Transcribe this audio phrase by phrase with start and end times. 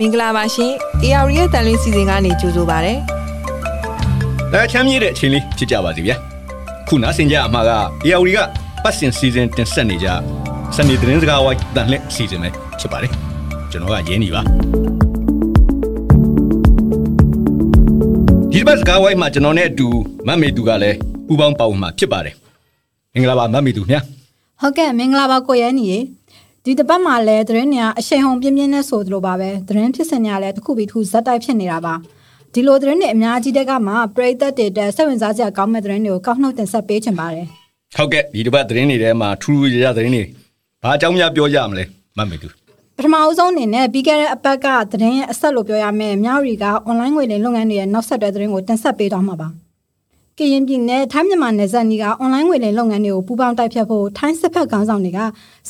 [0.00, 0.72] မင်္ဂလာပါရှင်
[1.04, 2.94] AR ရဲ့တန်လင်းစီစဉ်ကနေကြိုဆိုပါရစေ။
[4.52, 6.16] ဒါချမ်းမြေ့တဲ့အချိန်လေးဖြစ်ကြပါစေဗျာ။
[6.88, 7.70] ခုနာဆင်ကြအမှာက
[8.06, 8.38] AR က
[8.84, 10.08] ပတ်စင်စီစဉ်တင်ဆက်နေကြ
[10.76, 12.48] စနေသတင်းစကားဝိုင်းတန်လက်စီစဉ်ပဲ
[12.78, 13.12] ဖြစ်ပါတယ်။
[13.70, 14.42] ကျွန်တော်ကရင်းနေပါ
[18.52, 19.86] ဒီဘတ်စကားဝိုင်းမှာကျွန်တော်နဲ့အတူ
[20.26, 22.34] မတ်မေသူကလည်းပူပေါင်းပါဝင်မှာဖြစ်ပါတယ်။
[23.14, 24.02] မင်္ဂလာပါမတ်မေသူမြတ်။
[24.60, 26.00] ဟုတ်ကဲ့မင်္ဂလာပါကိုရဲနီရေ။
[26.68, 31.94] ဒီတပတ်မှာလည်းသတင်းတွေကအရှိန်ဟုန်ပြင်းပြင်းနဲ့ဆိုသလိုပါပဲသတင်းဖြစ်စဉ်တွေကလည်းတစ်ခုပြီးတစ်ခုဇက်တိုက်ဖြစ်နေတာပါ
[32.54, 37.46] ဒီလိုသတင်းတွေအများကြီးတဲ့ကမှပရိသတ်တွေတက်စိတ်ဝင်စားစရာကောင်းမဲ့သတင်းတွေကိုကောက်နှုတ်တင်ဆက်ပေးချင်ပါတယ်
[37.96, 40.24] ဟုတ်ကဲ့ဒီတပတ်သတင်းတွေထဲမှာထူးထူးခြားခြားသတင်းတွေ
[40.82, 41.84] ဘာအကြောင်းများပြောကြမလဲ
[42.18, 42.48] မမေသူ
[42.96, 49.48] ပထမအဆုံးအနေနဲ့ပြီးခဲ့တဲ့အပတ်ကသတင်းရဲ့အဆက်လို့ပြောရမယ်မြောက်ရီကအွန်လိုင်းငွေလိမ်လုပ်ငန်းတွေရဲ့နောက်ဆက်တွဲသတင်းကိုတင်ဆက်ပေးတော့မှာပါ
[50.40, 55.20] ကရင်ပြည်နယ်ထိုင်းမြန်မာနယ်စပ်နီကအွန်လိုင်းငွေလိမ်လုပ်ငန်းတွေကိုပူးပေါင်းတိုက်ဖျက်ဖို့ထိုင်းစစ်ဖက်ခေါင်းဆောင်တွေက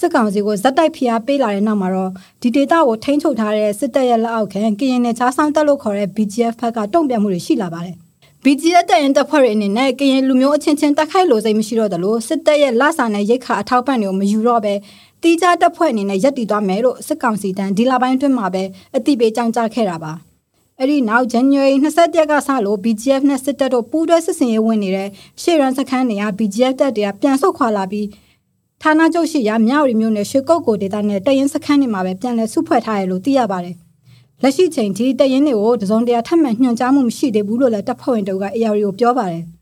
[0.00, 2.10] စစ်ကောင်စီကိုဇက်တိုက်ဖိအားပေးလာတဲ့နောက်မှာတော့
[2.42, 7.96] ဒီဒေတာကိုထိန်းချုပ်ထားတဲ့စစ်တပ်ရဲ့လက်အောက်ခံကရင်နယ်ခြားဆောင်တပ်လို့ခေါ်တဲ့ BGF ဖက်ကတုံ့ပြန်မှုတွေရှိလာပါတယ်။
[8.44, 14.74] BGF တပ်ရင်တပ်ဖွဲ့တွေအနေနဲ့ကရင်လူမျိုးအချင်းချင်းတိုက်ခိုက်လို့စိတ်မရှိတော့တယ်လို့စစ်တပ်ရဲ့လဆာနဲ့ရိတ်ခါအထောက်ပံ့တွေကိုမယူတော့ပဲ
[15.22, 18.62] တီးခြားတပ်ဖွဲ့အနေနဲ့ရပ်တည်သွားမယ်လို့စစ်ကောင်စီတန်းဒီလပိုင်းအတွင်းမှာပဲ
[18.96, 20.14] အတိပေးကြောင်းကြားခဲ့တာပါ။
[20.80, 25.08] အဲ့ဒီနောက် January 21ရက်ကစလို့ BGF နဲ့စစ်တပ်တို့ပူးတွဲစစ်စင်ရေးဝင်နေတဲ့
[25.42, 28.06] ရှေ့ရန်စခန်းတွေက BGF တပ်တွေကပြန်ဆုတ်ခွာလာပြီး
[28.82, 33.76] ဌာနချုပ်ရှိရာမြောက်ရီမျိုးနဲ့ရွှေကုတ်ကိုဒေသနဲ့တရင်စခန်းတွေမှာပဲပြန်လည်စုဖွဲ့ထားရလို့သိရပါတယ်။
[34.42, 39.44] လက်ရှိချိန်ထိတရင်တွေကိုတစုံတရာထပ်မံညွှန်ကြားမှုမရှိသေးဘူးလို့လည်းတပ်ဖွဲ့ဝင်တို့က AR ကိုပြောပါတယ်။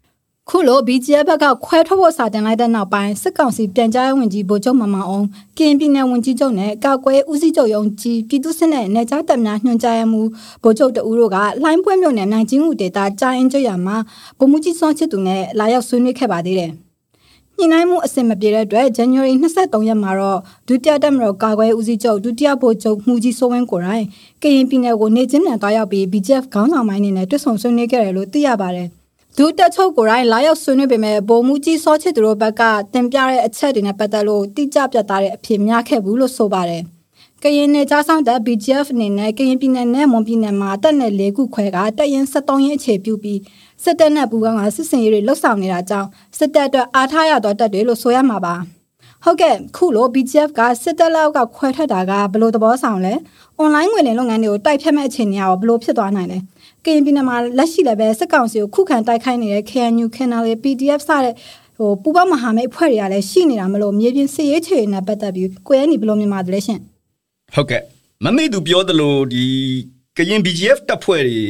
[0.50, 10.22] ခုလို BGF ဘက်ကခွဲထုတ်ဖို့စာတင်လိုက်တဲ့နောက်ပိုင်းစစ်ကောင်စီပြန်ကြားရေးဝန်ကြီးဗိုလ်ချုပ်မမအောင်ကရင်ပြည်နယ်ဝန်ကြီးချုပ်နဲ့ကာကွယ်ဦးစီးချုပ်ရုံးကြီးပြည်သူ့စစ်နဲ့နယ်ခြားတပ်များညွှန်ကြားရမှု
[10.62, 13.97] ဗိုလ်ချုပ်တဦးတို့ကလိုင်းပွဲမြို့နယ်နိုင်ချင်းဦးဒေတာကြာရင်ကျွရမှာ
[14.39, 16.72] ဗိုလ်မှူးကြီးစောချစ်သူနဲ့လာရောက်ဆွေးနွေးခဲ့ပါသေးတယ်။
[17.59, 24.06] ညှိနှိုင်းမှုအဆင်မပြေတဲ့အတွက် January 23ရက်မှာတော့ဒုတိယတပ်မတော်ကာကွယ်ဦးစီးချုပ်ဒုတိယဗိုလ်ချုပ်မှုကြီးစိုးဝင်းကိုရိုင်း
[24.42, 28.91] ကရင်ပြည်နယ်ကိုနေချင်းနယ်တွားရောက်ပြီး BGF ခေါင်းဆောင်ပိုင်းနေနဲ့တွေ့ဆုံဆွေးနွေးခဲ့တယ်လို့သိရပါတယ်။
[29.39, 32.62] ဒုတက်ချုပ်ကိုယ်တိုင်လာရောက်ဆွေးနွေးပေမဲ့ဗိုလ်မှူးကြီးစောချစ်သူတို့ဘက်က
[32.95, 36.83] တင်ပြတဲ့အချက်တွေနဲ့ပတ်သက်လို့တိကျပြတ်သားတဲ့အဖြစ်များခဲ့ဘူးလို့ဆိုပါတယ်။
[37.43, 43.41] ကရင်နယ်ကြားဆောင်တပ် BGF အနေနဲ့ကရင်ပြည်နယ်နဲ့မွန်ပြည်နယ်မှာတပ်နယ်၄ခုခွဲကတပ်ရင်း73ရင်းအခြေပြုပြီး
[43.84, 46.09] စစ်တပ်နဲ့ပူးပေါင်းကစစ်စင်ရေးတွေလှုပ်ဆောင်နေတာကြောင့်
[46.39, 48.56] စစ်တပ်အတွက်အားထားရသောတပ်တွေလို့ဆိုရမှာပါ။
[49.27, 53.15] ဟုတ်ကဲ့ခုလို BGF ကစစ်တပ်လောက်ကခွဲထွက်တာကဘယ်လိုသဘောဆောင်လဲ။
[53.62, 56.39] online ငွေလင်လုပ်ငန်းတွေကိုတိုက်ဖြတ်မဲ့အခြေအနေရောဘယ်လိုဖြစ်သွားနိုင်လဲ။
[56.85, 61.35] ကရင်ပြည်နယ်မှာလက်ရှိလည်းပဲစစ်ကောင်စီကိုခုခံတိုက်ခိုက်နေတဲ့ KNU KNL PDF စတဲ့
[61.77, 66.81] ဟိုပူပေါင်းမဟာမိတ်အဖွဲ့တွေကလည်းရှိနေတာမလို့မြေပြင်စစ်ရေးချေနဲ့ပတ်သက်ပြီးကိုရဲနီဘယ်လိုမြင်ပါတယ်လဲရှင်
[67.55, 67.83] ဟုတ်ကဲ့
[68.25, 69.45] မမေသူပြောသလိုဒီ
[70.17, 71.41] ကရင် BGF တပ်ဖွဲ့တွေ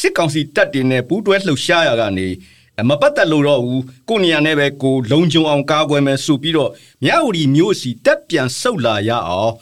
[0.00, 2.26] စစ်ကောင်စီတပ်တွေနဲ့ပူးတွဲလှုပ်ရှားရကနေ
[2.88, 6.70] မပတ်သက်လို့တော့ဘူးကိုနေရာနဲ့ပဲကိုလုံခြုံအောင်ကာကွယ်မယ်ဆိုပြီးတော့
[7.04, 9.52] မြဝတီမျိုးစီတက်ပြန်ဆုတ်လာရအောင်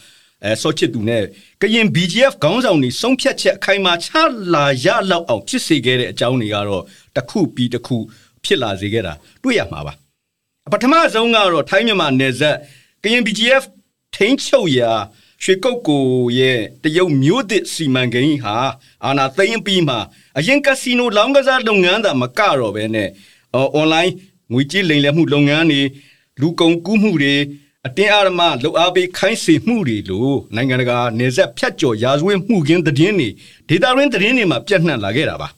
[0.45, 1.23] အဲစောချစ်သူနဲ့
[1.61, 4.11] ကရင် BGF ခေါင်းဆောင်တွေဆုံးဖြတ်ချက်အခိုင်အမာချ
[4.55, 6.83] လာရလောက်အောင်ဖြစ်စေခဲ့တဲ့အကြောင်းတွေကတော့
[7.17, 7.97] တစ်ခုပြီးတစ်ခု
[8.45, 9.95] ဖြစ်လာစေခဲ့တာတွေ့ရမှာပါ
[10.73, 12.57] ပထမဆုံးကတော့ထိုင်းမြန်မာနယ်စပ်
[13.03, 13.65] ကရင် BGF
[14.17, 14.93] ထိန်းချုပ်ရာ
[15.43, 16.05] ရွှေကုတ်ကို
[16.39, 18.57] ရဲ့တရုတ်မျိုးသစ်စီမံကိန်းဟာ
[19.05, 19.97] အာနာသိမ်းပြီးမှ
[20.39, 23.09] အရင်ကစီနိုလောင်းကစားလုပ်ငန်းသာမကတော့ဘဲနဲ့
[23.75, 24.13] အွန်လိုင်း
[24.53, 25.83] ငွေကြေးလိမ်လည်မှုလုပ်ငန်းတွေ
[26.41, 27.35] လူကုန်ကူးမှုတွေ
[27.87, 33.29] အတင်းအဓမ္မလှုပ်အားပေးခိုင်းစေမှုတွေလိုနိုင်ငံတကာနေဆက်ဖြတ်ကျော်ရာဇဝတ်မှုကင်းသတင်းတွေ
[33.69, 35.49] ဒေတာရင်းသတင်းတွေမှာပြန့်နှံ့လာခဲ့တာပါ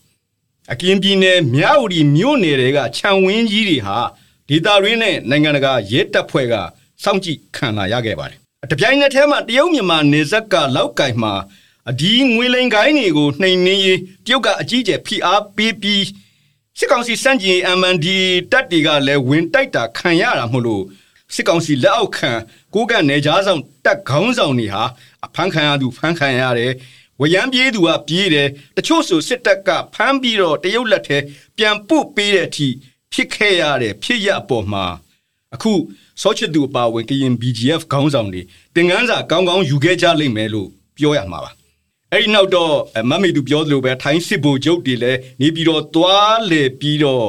[0.71, 3.97] အကင်းပြည်နယ်မြဝတီမြို့နယ်တွေကခြံဝင်းကြီးတွေဟာ
[4.49, 6.53] ဒေတာရင်းနဲ့နိုင်ငံတကာရဲတပ်ဖွဲ့က
[7.03, 11.33] စောင့်ကြည့်ခံလာရခဲ့ပါတယ် တပြိုင်နက်တည်းမှာတရုတ်မြန်မာနေဆက်ကလောက်ကင်မှာ
[11.89, 16.05] အဒီငွေလိန်ကိုင်းတွေကိုနှိမ်နှင်းရေးတရုတ်ကအကြီးကျယ်ဖိအားပေးပြီး
[16.77, 18.07] စစ်ကောင်စီစန့်ကျင် MND
[18.51, 20.83] တပ်တွေကလည်းဝင်တိုက်တာခံရတာမို့လို့
[21.33, 22.31] စစ်ကောင်စီလက်အောက်ခံ
[22.73, 24.83] ကိုကန့်နယ်ကြားဆောင်တက်ခေါင်းဆောင်တွေဟာ
[25.25, 26.73] အဖမ်းခံရသူဖမ်းခံရတယ်
[27.19, 28.47] ဝရမ်းပြေးသူကပြေးတယ်
[28.77, 31.17] တချို့ဆိုစစ်တပ်ကဖမ်းပြီးတော့တရုတ်လက်ထဲ
[31.57, 32.67] ပြန်ပို့ပေးတဲ့အထိ
[33.13, 34.85] ဖြစ်ခဲ့ရတဲ့ဖြစ်ရအပေါ်မှာ
[35.55, 35.73] အခု
[36.21, 38.41] စောချစ်သူအပါဝင်ကရင် BGF ခေါင်းဆောင်တွေ
[38.75, 41.51] သင်ငန်းစာကောင်းကောင်းယူခဲ့ကြလိမ့်မယ်လို့ပြောရမှာပါ
[42.11, 42.73] အဲ့ဒီနောက်တော့
[43.09, 47.27] မမေသူပြောသလိုပဲထိုင်းစစ်ဗိုလ်ချုပ်တွေလည်းနေပြီးတော့သွားလေပြီးတော့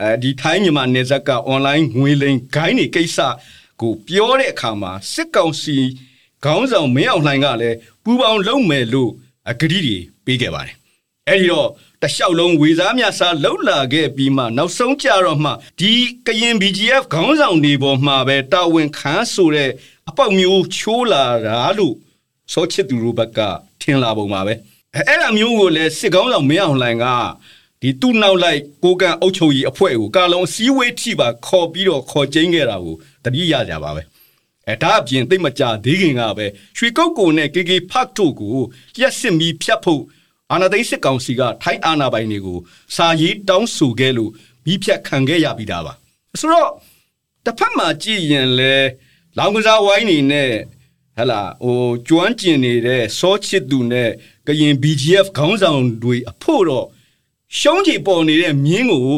[0.00, 3.18] အဲဒီထိုင်းမြန်မာနယ်စပ်ကအွန်လိုင်းငွေလိမ်ဂိုင်းတွေကိစ္စ
[3.80, 5.76] ကိုပြောတဲ့အခါမှာစစ်ကောင်စီ
[6.44, 9.10] ခေါင်းဆောင်မင်းအောင်လှိုင်ကလည်းပူပေါင်းလုပ်မယ်လို့
[9.50, 10.76] အကြိတွေပေးခဲ့ပါတယ်။
[11.30, 11.68] အဲဒီတော့
[12.02, 15.50] တလျှောက်လုံးဝေစားမြစားလှုပ်လာခဲ့ပြီးမှနောက်ဆုံးကြတော့မှ
[15.80, 15.92] ဒီ
[16.26, 19.70] ကရင် BGF ခေါင်းဆောင်တွေပေါ်မှာပဲတာဝန်ခံဆိုတဲ့
[20.08, 21.94] အပေါက်မျိုးချိုးလာတာလို့
[22.52, 23.38] စောချစ်သူတို့ဘက်က
[23.80, 24.54] ထင်လာပုံပါပဲ။
[24.96, 27.06] အဲအဲ့လိုမျိုးကိုလည်းစစ်ကောင်းဆောင်မင်းအောင်လှိုင်က
[27.82, 34.02] ဒီသူ့နောက်လိုက်ကိုကန်အုပ်ချုပ်ရေးအဖွဲ့ကိုကာလုံးစည်းဝေးထိပါခေါ်ပြီးတော့ခေါ်ကျင်းခဲ့တာကိုတတိရကြပါပဲ
[34.68, 36.46] အဲဒါအပြင်သိမကြသေးခင်ကပဲ
[36.76, 38.56] ရွှေကုတ်ကိုနဲ့ KK Park တို့ကို
[38.98, 40.02] လျှက်စစ်မီဖြတ်ဖို့
[40.52, 42.58] အာဏာသိမ်းစစ်ကောင်စီကထိုင်းအာဏာပိုင်တွေကို
[42.94, 44.30] စာရေးတောင်းဆိုခဲ့လို့
[44.64, 45.92] မိဖြတ်ခံခဲ့ရပြီးသားပါ
[46.40, 46.70] ဆိုတော့
[47.44, 48.74] တစ်ဖက်မှာကြည့်ရင်လဲ
[49.38, 50.52] လောင်ကစားဝိုင်းနေနဲ့
[51.16, 54.10] ဟလာဟိုကျွမ်းကျင်နေတဲ့စောချစ်သူနဲ့
[54.46, 56.86] ကရင် BGF ခေါင်းဆောင်တွေအဖို့တော့
[57.58, 59.08] ရှုံးချေပေါ်နေတဲ့မြင်းကို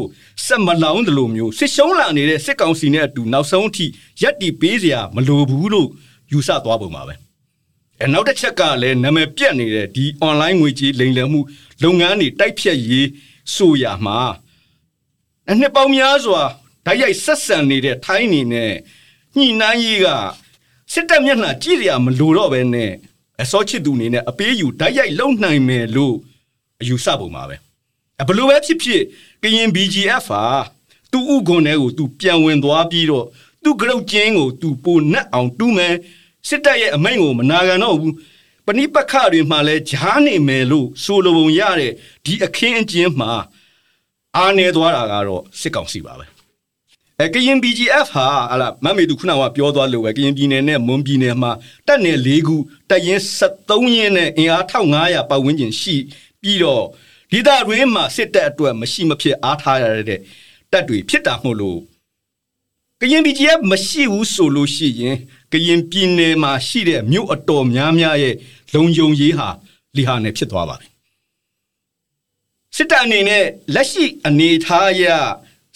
[0.47, 3.87] စက်မလောင်းတယ်လို့မျိုးစစ်ရှုံးလာနေတဲ့စစ်ကောင်စီနဲ့အတူနောက်ဆုံးအထိ
[4.23, 5.89] ရက်တီပေးစရာမလိုဘူးလို့
[6.33, 7.15] ယူဆသွားပုံပါပဲ
[8.03, 11.41] အဲနောက်တစ်ချက်ကလည်းနာမည်ပြတ်နေတဲ့ဒီ online ငွေကြေးလိမ်လည်မှု
[11.83, 13.09] လုပ်ငန်းတွေတိုက်ဖြတ်ရေး
[13.55, 14.19] ဆိုရမှာ
[15.51, 16.43] အနှစ်ပေါင်းများစွာ
[16.87, 18.73] ဓာတ်ရိုက်ဆက်ဆံနေတဲ့ထိုင်းနေနဲ့
[19.37, 20.07] ညှိနှိုင်းရေးက
[20.93, 22.93] စစ်တပ်မျက်နှာကြည့်ရမလို့တော့ပဲနဲ့
[23.43, 26.17] အစောချစ်သူအနေနဲ့အပေးယူဓာတ်ရိုက်လုံနိုင်မယ်လို့
[26.81, 27.57] အယူဆပုံပါပဲ
[28.29, 29.03] ဘလို့ပဲဖြစ်ဖြစ်
[29.43, 30.45] ကရင် BGF ဟာ
[31.13, 33.27] သူ့ဥကွန်ထဲကိုသူပြန်ဝင်သွားပြီးတော့
[33.65, 35.95] သူ့ကြောက်ကျင်းကိုသူပိုနှက်အောင်တူးမယ်
[36.49, 38.15] စစ်တပ်ရဲ့အမိန့်ကိုမနာခံတော့ဘူး
[38.67, 41.93] ပဏိပခတွေမှလည်းဂျားနေမယ်လို့ဆိုလိုပုံရတဲ့
[42.25, 43.33] ဒီအခင်းအကျင်းမှာ
[44.37, 46.27] အားနေသွားတာကတော့စစ်ကောင်စီပါပဲ
[47.21, 51.53] အဲကရင် BGF ဟာဟလာမမေသူခုနကပြောသွားလို့ပဲကရင်ပြည်နယ်နဲ့မွန်ပြည်နယ်မှာ
[51.87, 52.57] တက်နယ်၄ခု
[52.91, 53.21] တက်ရင်
[53.67, 55.97] 73ရင်းနဲ့အင်အား1500ပတ်ဝန်းကျင်ရှိ
[56.43, 56.85] ပြီးတော့
[57.33, 60.21] ဒေသတွင်းမှာစစ်တပ်အတွက်မရှိမဖြစ်အားထားရတဲ့
[60.73, 61.79] တပ်တွေဖြစ်တာမို့လို့
[63.05, 65.17] ကရင် BGF မရှိဘူးဆိုလို့ရှိရင်
[65.53, 68.35] ကရင်ပြည်နယ်မှာရှိတဲ့မြို့အတော်များများရဲ့
[68.75, 69.49] လုံခြုံရေးဟာ
[69.97, 70.89] လီဟာနဲ့ဖြစ်သွားပါပြီ
[72.77, 73.45] စစ်တပ်အနေနဲ့
[73.75, 75.05] လက်ရှိအနေထားအရ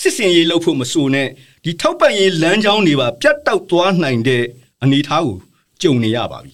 [0.00, 1.28] စစ်စင်ရေးလုပ်ဖို့မဆိုနဲ့
[1.64, 4.44] ဒီထောက်ပံ့ရေးလမ်းကြောင်းတွေပါပြတ်တောက်သွားနိုင်တဲ့
[4.82, 5.38] အနေထားကို
[5.82, 6.52] ကြုံနေရပါပြီ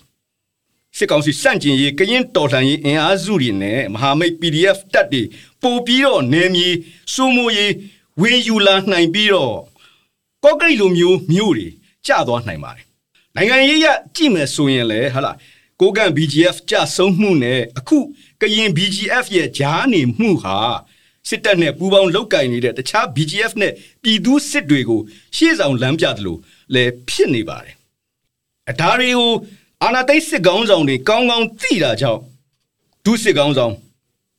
[0.96, 5.22] စစ်ကောင်စီစန့်ကျင်ရေးကရင်တော်လှန်ရေးအင်အားစုတွေနဲ့မဟာမိတ် PDF တပ်တွေ
[5.62, 6.68] ပို့ပြီးတော့နေမြေ
[7.14, 7.72] စိုးမိုးရေး
[8.20, 9.56] ဝေယူလာနိုင်ပြီးတော့
[10.44, 11.68] ကော့ကရိတ်လိုမျိုးမျိုးတွေ
[12.06, 12.86] ကျသွားနိုင်ပါတယ်
[13.36, 13.86] နိုင်ငံရေးရ
[14.16, 15.36] ကြည့်မယ်ဆိုရင်လည်းဟာလား
[15.80, 17.98] ကိုကန် BGF ကြဆုံးမှုနဲ့အခု
[18.40, 20.56] ကရင် BGF ရဲ့ဂျားနေမှုဟာ
[21.28, 23.72] စစ်တပ်နဲ့ပူးပေါင်းလောက်ကင်နေတဲ့တခြား BGF နဲ့
[24.02, 25.00] ပြည်သူစစ်တွေကို
[25.36, 26.38] ရှေ့ဆောင်လမ်းပြတယ်လို့
[26.74, 27.74] လည်းဖြစ်နေပါတယ်
[28.70, 29.32] အဒါတွေကို
[29.82, 32.20] အာနာသိစစ်ကောင်းဆောင်တွေကောင်းကောင်းသိတာကြောင့်
[33.04, 33.74] ဒုစစ်ကောင်းဆောင်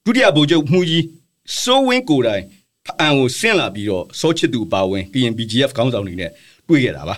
[0.06, 1.06] ဒုတိယဗိုလ်ချုပ်မှုကြီး
[1.62, 2.44] စိုးဝင်းကိုတိုင်
[3.02, 6.32] အံကိုဆင်းလာပြီးတော့စောချစ်သူပါဝင် KN BGF ကောင်းဆောင်တွေနဲ့
[6.68, 7.16] တွေ့ခဲ့တာပါ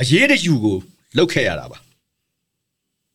[0.00, 0.78] အရေးတယူကို
[1.16, 1.78] လောက်ခဲ့ရတာပါ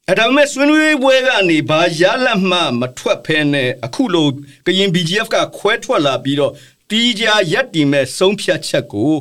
[0.07, 4.27] အဲ့ဒါမဲ့ဆွေးနွေးပွဲကနေဘာရလက်မှမထွက်ဖဲနဲ့အခုလို
[4.65, 6.53] ကရင် BGF ကခွဲထွက်လာပြီးတော့
[6.89, 9.13] တီးကြရက်တီမဲ့ဆုံးဖြတ်ချက်ကို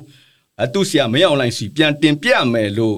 [0.62, 2.96] အတူဆရာမင်းအောင်လိုင်းစီပြန်တင်ပြမယ်လို့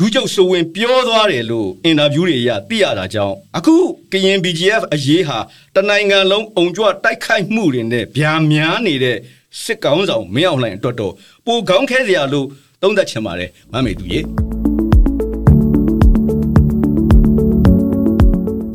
[0.00, 3.74] ဒူးချုပ်ဆိုဝင်ပြောသွားတယ်လို့အင်တာဗျူးတွေအရသိရတာကြောင့်အခု
[4.12, 5.38] ကရင် BGF အရေးဟာ
[5.74, 9.16] တနိုင်ငံလုံးအုံကြွတိုက်ခိုက်မှုတွေနဲ့ဗျာများနေတဲ့
[9.62, 11.14] စစ်ကောင်းဆောင်မင်းအောင်လှိုင်အတွက်တော့
[11.46, 12.46] ပိုကောင်းခဲစရာလို့
[12.82, 14.20] သုံးသပ်ချင်ပါတယ်မမေသူရေ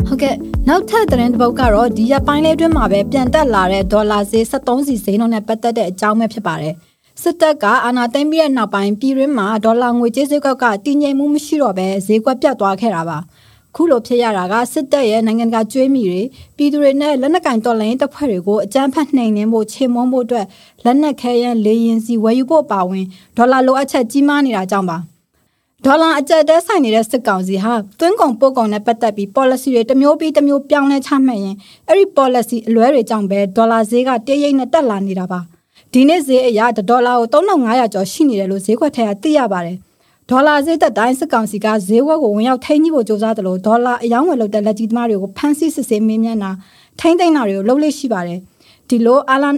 [0.08, 0.36] ဟုတ်ကဲ့
[0.70, 6.74] နောက်ထပ်သတင်းတစ်ပုဒ်ကတော့ဒီရက်ပိုင်းလေးအတွင်းမှာပဲပြန်တက်လာတဲ့ဒေါ်လာဈေး73စီဈေးနှုန်းနဲ့ပတ်သက်တဲ့အကြောင်းပဲဖြစ်ပါတယ်
[7.22, 13.18] စစ်တပ်ကအာဏာသိမ်းပြီးတဲ့နောက်ပိုင်းပြည်တွင်းမှာဒေါ်လာငွေကြေးဈေးကွက်ကတည်ငြိမ်မှုမရှိတော့ဘဲဈေးကွက်ပြတ်သွားခဲ့တာပါ
[13.76, 16.22] ခုလိုဖြစ်ရတာကစစ်တပ်ရဲ့နိုင်ငံကကျွေးမိတွေ
[16.58, 20.46] ပြည်သူတွေနဲ့လက်နက်ကင်တော်လှန်ရေးတပ်ဖွဲ့တွေကိုအကြမ်းဖက်နှိမ်နင်းဖို့ချေမွန်းဖို့အတွက်
[20.86, 23.06] လက်နက်ခဲယမ်းလေရင်စီဝယ်ယူဖို့ပါဝင်
[23.38, 24.98] ဒေါ်လာလိုအပ်ချက်ကြီးမားနေတာကြောင့်ပါ
[25.86, 31.56] ဒေါ်လာအကျပ်တဲဆိုင်နေတဲ့စစ်ကောင်စီဟာသွင်းကုန်ပို့ကုန်နဲ့ပတ်သက်ပြီး policy တွေတစ်မျိုးပြီးတစ်မျိုးပြောင်းလဲချမှတ်ရင်
[31.88, 35.42] အဲ့ဒီ policy အလွဲတွေကြောင့်ပဲဒေါ်လာဈေးကတရိပ်နဲ့တက်လာနေတာပါ
[35.96, 39.78] ဒီနေ့ဈေးအရဒေါ်လာကို3500ကျော်ရှိနေတယ်လို့ဈေးကွက်ထဲကသိရပါတယ်
[40.30, 46.52] ဒေါ်လာဈေးသက်တိုင်းစစ်ကောင်စီကဈေးဝက်ကိုဝင်ရောက်ထိန်းကြီးဖို့ကြိုးစားတယ်လို့ဒေါ်လာအယောင်းဝယ်လုပ်တဲ့လက်ကြီးသမားတွေကိုဖမ်းဆီးစစ်ဆေးမေးမြန်းတာ
[47.00, 48.40] ထိန်းသိမ်းတာတွေကိုလုပ်လို့ရှိပါတယ်
[48.90, 49.56] ဒီလိုအာလန်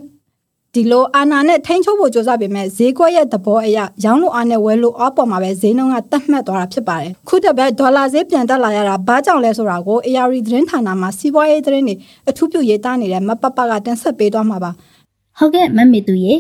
[0.76, 11.96] ဒီလိုအာနာနဲ့ထိန်းချုပ်ဖို့ကြိုးစားပေမဲ့ဈေးကွက်ရဲ့သဘောအရရောင်းလို့အားနဲ့ဝယ်လို့အောက်ပေါ်မှာပဲဈေးနှုန်းကတက်မှတ်သွားတာဖြစ်ပါတယ်ခုတပတ်ဒေါ်လာဈေးပြန်တက်လာရတာဘာကြောင့်လဲဆိုတာကို AR သတင်းဌာနမှာစီးပွားရေးသတင်းတွေ
[12.30, 14.72] အထူးပြုရေးသားနေတဲ့မပပကတင်ဆက်ပေးသွားမှာပါ
[15.40, 16.34] ဟုတ်ကဲ့မမေသူရေ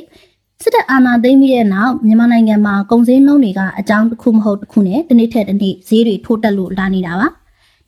[0.61, 7.27] စစ်တပ်အာဏာသိမ်းပြီးတဲ့နောက်မြန်မာနိုင်ငံမှာကုန်စည်နှုန်းတွေကအကြောင်းတစ်ခုမဟုတ်တစ်ခုနဲ့တစ်နေ့ထက်တစ်နေ့ဈေးတွေထိုးတက်လို့လာနေတာပါ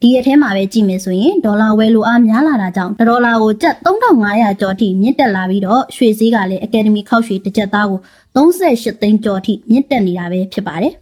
[0.01, 7.99] ဒီအထဲမှာပဲကြည့်မယ်ဆိုရင်ဒေါ်လာဝယ်လိုအားများလာတာကြောင့်ဒေါ်လာကိုကျပ်3500ကျော်ထိမြင့်တက်လာပြီးတော့ရွှေဈေးကလည်းအကယ်ဒမီခောက်ရွှေတစ်ကျပ်သားကို
[8.35, 10.93] 38သိန်းကျော်ထိမြင့်တက်နေတာပဲဖြစ်ပါတယ်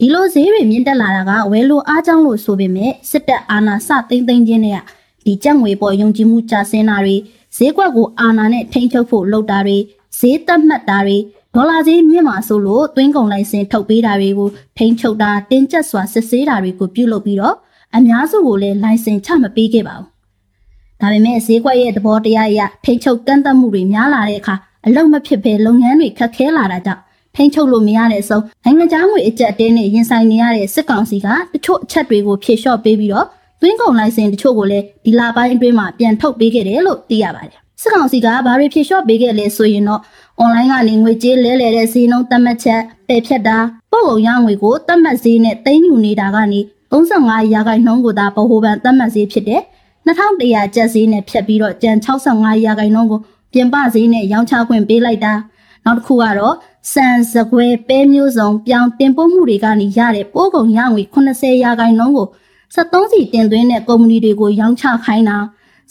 [0.00, 4.80] ဒီလိုဈေးတွေမြင့်တက်လာတာကဝယ်လိုအားကြောင့်လို့ဆိုပေမဲ့စစ်တပ်အာဏာစသိမ်းသိမ်းခြင်းနဲ့
[5.24, 7.16] ဒီကြက်ငွေပေါ်ယုံကြည်မှုကျဆင်းတာတွေ
[7.56, 9.78] ဈေးကွက်ကိုအာဏာနဲ့ထိန်းချုပ်ဖို့လုပ်တာတွေ
[10.18, 11.16] ဈေးသက်မှတ်တာတွေ
[11.54, 17.56] ဒေါ်လာဈေးမြင့်မှာဆိုလို့သွင်းကုန်လိုင်စင်ထုတ်ပေးတာတွေကိုထိန်းချုပ်တာတင်းကျပ်စွာစစ်ဆေးတာတွေကိုပြုလုပ်ပြီးတော့
[17.96, 20.06] အများစုကိုလည်းလိုင်စင်ချမပေးခဲ့ပါဘူး။
[21.00, 24.54] ဒါပေမဲ့ဈေးကွက်ရဲ့သဘောတရားအရထိန်းချုပ်ကန့်သတ်မှုတွေများလာတဲ့အခါ
[24.86, 27.02] အလုံမဖြစ်ဘဲလုပ်ငန်းတွေခက်ခဲလာတာကြောင့်
[27.36, 33.26] ထိန်းချုပ်လို့မရတဲ့အဆုံးနိုင်ငံခြားငွေအကျပ်အတင်းနဲ့ရင်ဆိုင်နေရတဲ့စစ်ကောင်စီကတချို့အချက်တွေကိုဖြေလျှော့ပေးပြီးတော့
[33.60, 40.00] သွင်းကုန်လိုင်စင်တချို့ကိုလည်းဒီလပိုင်းအတွင်းမှာပြန်ထုတ်ပေးခဲ့တယ်လို့သိရပါတယ်။စစ်ကောင်စီကဘာတွေဖြေလျှော့ပေးခဲ့လဲဆိုရင်တော့
[40.42, 43.58] online ကနေငွေကြေးလဲလှယ်တဲ့ဈေးနှုန်းသတ်မှတ်ချက်ပယ်ဖြတ်တာ
[43.92, 46.60] ပို့ကုန်ရငွေကိုသတ်မှတ်ဈေးနဲ့သိမ်းယူနေတာကနေ
[46.92, 49.62] 35ရာခိုင်နှုန်းကိုသာဗဟိုဘဏ်သတ်မှတ်ဈေးဖြစ်တဲ့
[50.06, 53.20] 2100ကျပ်ဈေးနဲ့ဖြတ်ပြီးတော့ကျန်65ရာခိုင်နှုန်းကို
[53.52, 55.32] ပြင်ပဈေးနဲ့ရောင်းချခွင့်ပေးလိုက်တာ
[55.84, 56.54] နောက်တစ်ခုကတော့
[56.92, 62.28] စံစကွဲပဲမျိုးစုံပြောင်းတင်ပို့မှုတွေကနေရတဲ့ပို့ကုန်ရငွေ80ရာခိုင်နှုန်းကို
[62.74, 65.36] 73စီတင်သွင်းတဲ့ကုမ္ပဏီတွေကိုရောင်းချခိုင်းတာ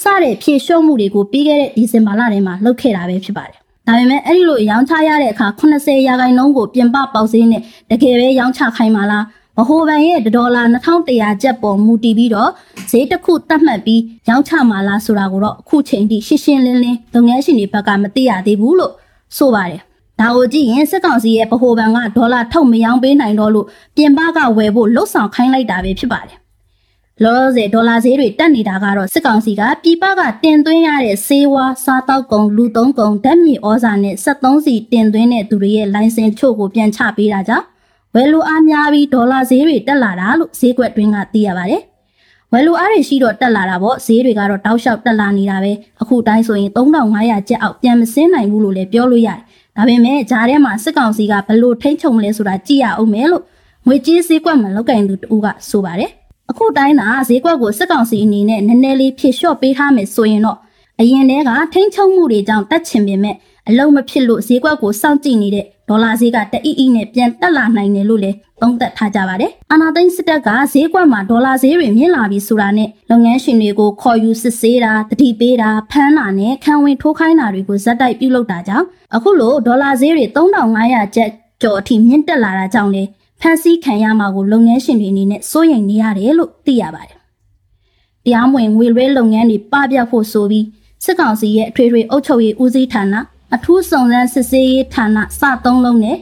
[0.02, 3.58] စတဲ့ဖြည့်လျှော့မှုတွေကိုပြီးခဲ့တဲ့ဒီဇင်ဘာလထဲမှာလုပ်ခဲ့တာပဲဖြစ်ပါတယ်
[3.88, 9.24] ဒါပေမဲ့အဲ့ဒီလိုရောင်းချရတဲ့အခါ80ရာခိုင်နှုန်းကိုပြင်ပပေါက်ဈေးနဲ့တကယ်ပဲရောင်းချခိုင်းပါလား
[9.58, 12.52] ဗဟိုဘဏ်ရဲ့ဒေါ်လာ2100ကျပ်ပေါ်မူတည်ပြီးတော့
[12.92, 18.94] ဈေးတစ်ခုတတ်မှတ်ပြီးရောင်းချမှာလားဆိုတာကိုတော့အခုချိန်ထိရှင်းရှင်းလင်းလင်းလုပ်ငန်းရှင်တွေဘက်ကမသိရသေးဘူးလို့
[19.38, 19.82] ဆိုပါတယ်။
[20.20, 26.38] ဒါကိုကြည့်ရင်စစ်ကောင်စီရဲ့ဗဟိုဘဏ်ကဒေါ်လာထုတ်မရောင်းပေးနိုင်တော့လို့ပြင်ပကဝယ်ဖို့လှုပ်ဆောင်ခိုင်းလိုက်တာပဲဖြစ်ပါတယ်။
[27.24, 37.66] လောလောဆယ်ဒေါ်လာဈေးတွေတက်နေတာကတော့စစ်ကောင်စီကပြည်ပကတင်သွင်းရတဲ့ဆေးဝါးစားတောက်ကုန်လူသုံးကုန်ဓာတ်မြေဩဇာနဲ့73စီတင်သွင်းတဲ့သူတွေရဲ့လိုင်စင်ချို့ကိုပြန်ချပေးတာကြောင့်
[38.16, 41.82] ဝယ်လိုအားများပြီးဒေါ်လာဈေးတွေတက်လာတာလို့ဈေးကွက်တွင်းကသိရပါတယ်။
[42.54, 45.72] ဝယ်လိုအားတွေရှိတော့တက်လာတာပေါ့ဈေးတွေကတော့တောက်လျှောက်တက်လာနေတာပဲ
[46.02, 49.40] အခုတိုင်းဆိုရင်3500ကျပ်အောက်ပြန်မစင်းနိုင်ဘူးလို့လည်းပြောလို့ရတယ်။
[49.76, 53.44] ဒါပေမဲ့ဂျားထဲမှာစစ်ကောင်စီကဘလို့ထိန်းချုပ်မလဲဆိုတာကြည့်ရအောင်မယ်လို့
[53.88, 56.12] ငွေကြေးဈေးကွက်မှာလောက်ကင်သူတူကဆိုပါတယ်။
[56.50, 60.58] အခုတိုင်းသာဈေးကွက်ကိုစစ်ကောင်စီအနေနဲ့နည်းနည်းလေးဖြည့်လျှော့ပေးထားမယ်ဆိုရင်တော့
[61.00, 63.36] အရင်တည်းကထိန်းချုပ်မှုတွေကြောင့်တက်ချင်ပေမဲ့
[63.70, 78.86] အလုံးမဖြစ်လို့ဈေးကွက်ကိုစောင့်ကြည့်နေတဲ့ဒေါ်လာဈေးကတအီအီနဲ့ပြန်တက်လာနိုင်တယ်လို့လည်းသုံးသပ်ထားကြပါတယ်။အာနာသိန်းစစ်တပ်ကဈေးကွက်မှာဒေါ်လာဈေးတွေမြင့်လာပြီဆိုတာနဲ့လုပ်ငန်းရှင်တွေကိုခေါ်ယူစစ်ဆေးတာတတိပေးတာဖမ်းတာနဲ့ခံဝင်ထိုးခိုင်းတာတွေကိုဇက်တိုက်ပြုလုပ်တာကြောင့်
[79.16, 81.30] အခုလိုဒေါ်လာဈေးတွေ3500ကျပ်
[81.62, 83.04] ကျော်အထိမြင့်တက်လာတာကြောင့်လေ
[83.42, 87.20] ဖန်ဆီးခံရမှာကိုလုပ်ငန်းရှင်တွေအနေနဲ့စိုးရိမ်နေရတယ်လို့သိရပါတယ်။
[88.26, 90.66] တရားမဝင်ငွေလွှဲလုပ်ငန်းတွေပပျောက်ဖို့ဆိုပြီး
[91.04, 93.16] စစ်ကောင်စီရဲ့အထွေထွေအုပ်ချုပ်ရေးဦးစီးဌာန
[93.56, 96.18] အထူးစုံစမ်းစစ်ဆေးရေးဌာနစသုံးလုံးနဲ့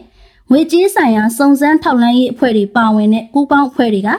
[0.51, 4.09] ငွေကြေးဆိုင်ရာစုံစမ်းထောက်လှမ်းရေးအဖွဲ့တွေပါဝင်တဲ့ပူးပေါင်းအဖွဲ့တွေက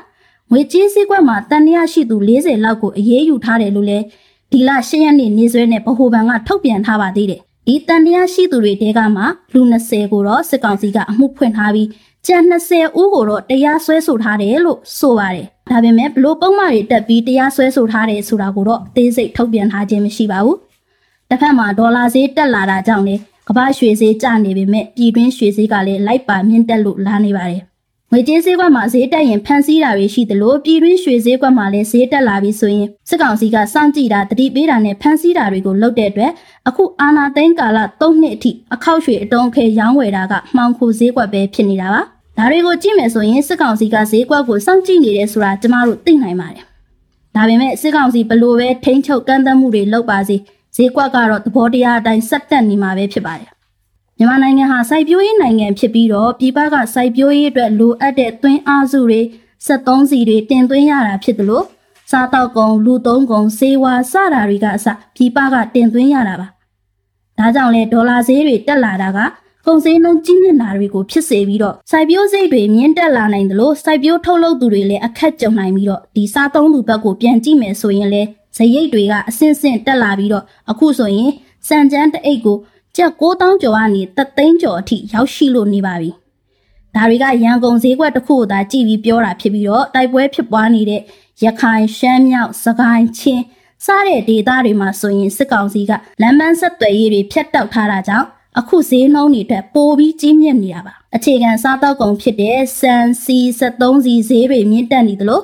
[0.50, 4.04] ငွေကြေးစည်းကွက်မှာတန်ရရှိသူ40လောက်ကိုအရေးယူထားတယ်လို့လည်း
[4.52, 9.22] ဒီလ10ရက်နေ့နေ့စွဲနဲ့ဗဟိုဘဏ်ကထုတ်ပြန်ထားပါသေးတယ်။ဒီတန်တရားရှိသူတွေတဲကမှ
[9.54, 11.88] လူ20ကိုတော့စစ်ကောင်စီကအမှုဖွင့်ထားပြီး
[12.26, 20.56] ကျန်20ဦးကိုတော့တရားစွဲဆိုထားတယ်လို့ဆိုပါတယ်။ဒါပေမဲ့ဘလို့ပုံမှန်တွေတက်ပြီးတရားစွဲဆိုထားတယ်ဆိုတာကိုတော့အသေးစိတ်ထုတ်ပြန်ထားခြင်းမရှိပါဘူး။
[21.30, 23.14] တစ်ဖက်မှာဒေါ်လာဈေးတက်လာတာကြောင့်လေ
[23.48, 27.62] ကမ္ဘာရွှေဈေးကျနေပေမဲ့ပြည်တွင်းရွှေဈေးကလည်းလိုက်ပါမြင့်တက်လို့လာနေပါတယ်။
[28.12, 36.32] ငွေကြေးဈေးကွက်မှာဈေးတက်ရင်ဖန်ဆီးတာတွေရှိသလိုပြည်တွင်းရွှေဈေးကွက်မှာလည်းဈေးတက်လာပြီဆိုရင်စစ်ကောင်စီကစောင့်ကြည့်တာတတိပေးတာနဲ့ဖန်ဆီးတာတွေကိုလုပ်တဲ့အတွက်
[36.68, 42.02] အခုအာနာသိန်းကာလ3နှစ်အထိအခောက်ရွှေအတုံးခဲရောင်းဝယ်တာကမှောင်ခိုဈေးကွက်ပဲဖြစ်နေတာပါ။
[42.38, 46.64] ဒါတွေကိုကြည့်မယ်ဆိုရင်စစ်ကောင်စီကဈေးကွက်ကိုစောင့်ကြည့်နေတယ်ဆိုတာကျမတို့သိနိုင်ပါတယ်။
[47.34, 50.36] ဒါပေမဲ့စစ်ကောင်စီဘလို့ပဲထိန်းချုပ်ကန့်သတ်မှုတွေလုပ်ပါစေ
[50.76, 53.50] ဈေးကွက်ကတော့သဘောတရားအတိုင်းဆက်တက်နေမှာပဲဖြစ်ပါတယ်။
[54.18, 59.20] မြန်မာနိုင်ငံဟာစိုက်ပျိုးရေးနိုင်ငံဖြစ်ပြီးတော့ပြည်ပကစိုက်ပျိုးရေးအတွက်လိုအပ်တဲ့သွင်းအားစုတွေ
[59.66, 61.64] 73စီတွေတင်သွင်းရတာဖြစ်တယ်လို့
[62.10, 66.48] စားတောက်ကုန်လူသုံးကုန်စေဝါစတာတွေကအစပြည်ပကတင်သွင်းရတာပါ။
[67.38, 69.18] ဒါကြောင့်လေဒေါ်လာဈေးတွေတက်လာတာက
[69.68, 81.30] ကုန်စည်နှုန်းကြီးမြင့်တာတွေကိုဖြစ်စေပြီးတော့စိုက်ပျိုးစိတ်တွေမြင့်တက်လာနိုင်တယ်လို့စိုက်ပျိုးထုတ်လုပ်သူတွေလည်းအခက်ကြုံနိုင်ပြီးတော့ဒီစားသုံးသူဘက်ကိုပြန်ကြည့်မယ်ဆိုရင်လည်းဇရိတ်တွေကအဆင့်ဆင့်တက်လာပြီးတော့အခုဆိုရင်
[81.68, 82.58] စံကြမ်းတအိတ်ကို
[82.96, 86.10] ကျပ်9000ကျော်ကနေ3သိန်းကျော်အထိရောက်ရှိလို့နေပါပြီ။
[86.94, 91.00] ဒါတွေကရန်ကုန်ဈေးကွက်တစ်ခုကိုသာကြည့်ပြီးပြောတာဖြစ်ပြီးတော့တိုက်ပွဲဖြစ်ပွားနေတဲ့
[91.44, 93.44] ရခိုင်ရှမ်းမြောက်စကိုင်းချင်း
[93.86, 95.92] စားတဲ့ဒေသတွေမှာဆိုရင်စစ်ကောင်စီက
[96.22, 98.26] လမ်းမဆက်သွယ်ရေးတွေဖြတ်တောက်ထားတာကြောင့်
[98.58, 102.94] အခုဈေးနှုန်းတွေအတွက်ပိုပြီးကြီးမြင့်နေတာပါအခြေခံစားတောက်ကုန်ဖြစ်တဲ့စံ
[103.24, 105.42] စီ73စီဈေးတွေမြင့်တက်နေသလို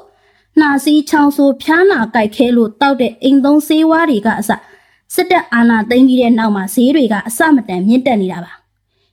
[0.60, 4.50] နှာစီးချောင်းဆိုးဖျားနာကြိုက်ခဲလို့တောက်တဲ့အိမ်သုံးဆေးဝါးတွေကအစ
[5.14, 8.52] စစ်တပ်အာဏာသိမ်းပြီးတဲ့နောက်မှာဈေးတွေကအစမတန်မြင့်တက်နေတာပါ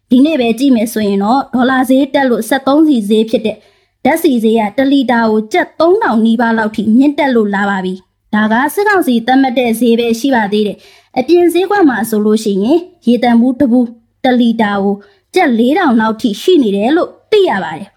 [0.09, 3.57] ဒီနေ့ပဲကြည့်မယ်ဆိုရင်တော့ဒေါ်လာဈေးတက်လို့73စီဈေးဖြစ်တဲ့
[4.05, 7.93] ဓာတ်စီဈေးက1လီတာကိုကျပ်3000နီးပါးလောက်ထိမြင့်တက်လို့လာပါပြီ
[8.33, 10.77] ဒါကစစ်ကောင်စီသတ်မှတ်တဲ့ဈေးပဲရှိပါသေးတယ်
[11.19, 13.85] အပြင်ဈေးကွက်မှာဆိုလို့ရှိရင်ရေတံဘူးတဘူး
[14.23, 14.95] 1လီတာကို
[15.35, 17.87] ကျပ်4000လောက်ထိရှိနေတယ်လို့သိရပါတယ်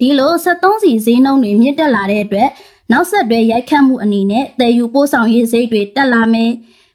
[0.00, 2.48] ဒီလို73စီဈေးနှုန်းတွေမြင့်တက်လာတဲ့အတွက်
[2.92, 6.50] နောက်ဆက်တွဲရိုက်ခတ်မှုအနေနဲ့တည်ယူပို့ဆောင်ရေးစိတ်တွေတက်လာမယ်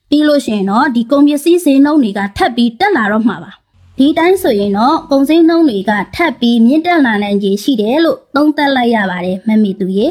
[0.10, 3.52] ပြီးလို့ရှိရင်တော့ဒီကုန်ပစ္စည်းဈေးနှုန်းတွေကထပ်ပြီးတက်လာတော့မှာပါ
[3.98, 10.08] ဒီတိုင်းဆိုရင်တော့ကုန်စည်နှုန်းတွေကထပ်ပြီးမြင့်တက်လာနိုင်ခြေရှိတယ်လို့သုံးသပ်လိုက်ရပါတယ်မမီသူရေ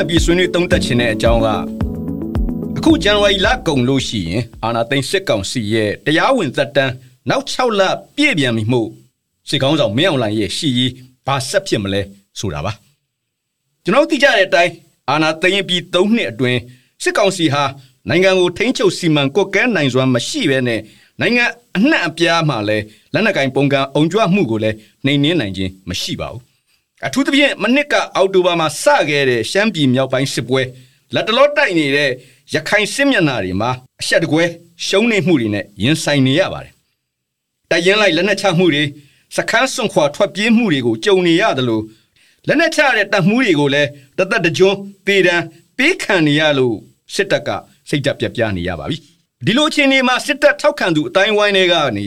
[0.00, 1.48] ခုဆက်လက်ပြီးဆွေးနွေးသုံးသပ်ခြင်းတဲ့အကြောင်းက
[2.76, 6.92] အခုဇန်နဝါရီလကုန်လို့ရှိရင်အာနာသိန်းစစ်ကောင်စီရဲ့တရားဝင်သက်တမ်း
[7.30, 7.82] နောက်6လ
[8.16, 8.88] ပြည့်ပြန်ပြီမို့
[9.48, 10.92] စစ်ကောင်းဆောင်မင်းအောင်လှိုင်ရဲ့ရှီရေး
[11.26, 12.00] ဘာဆက်ဖြစ်မလဲ
[12.38, 12.72] ဆိုတာပါ
[13.84, 14.72] ကျွန်တော်သိကြတဲ့အတိုင်း
[15.10, 16.60] အာနာသိန်းပြီး3နှစ်အတွင်း
[17.02, 17.64] စစ်ကောင်စီဟာ
[18.08, 20.80] နိုင်ငံကိုထိန်းချုပ်စီမံကွက်ကဲနိုင်စွမ်းမရှိဘဲနဲ့
[21.20, 21.44] နိုင်ငံ
[21.76, 26.49] အနှံ့အပြားမှာလည်းလက်နက်ကင်ပုံကံအုံကြွမှုကိုလည်းနှိမ်နင်းနိုင်ခြင်းမရှိပါဘူး
[27.06, 30.62] အထူးသဖြင့်မနစ်ကအောက်တိုဘာမှာစခဲ့တဲ့ရှမ်းပြည်မြောက်ပိုင်းစစ်ပွဲ
[31.14, 32.10] လက်တလောတိုက်နေတဲ့
[32.54, 34.44] ရခိုင်စစ်မျက်နှာတွေမှာအဆက်တကွဲ
[34.86, 36.72] ရှုံးနေမှုတွေနဲ့ရင်ဆိုင်နေရပါတယ်။
[37.70, 38.82] တရင်လိုက်လက်နက်ချမှုတွေ
[39.36, 41.82] စခန်းစွန့်ခွာထွက်ပြေးမှုတွေကိုကြုံနေရတယ်လို့
[42.48, 43.88] လက်နက်ချတဲ့တပ်မှုတွေကိုလည်း
[44.18, 44.70] တသက်တကြွ
[45.06, 45.36] ပေတံ
[45.76, 46.74] ပေးခံနေရလို့
[47.14, 47.48] စစ်တပ်က
[47.88, 48.96] စိတ်ဓာတ်ပြပြနေရပါပြီ။
[49.46, 52.06] ဒီလိုအခြေအနေမှာစစ်တပ်ထောက်ခံသူအတိုင်းဝိုင်းတွေကနေ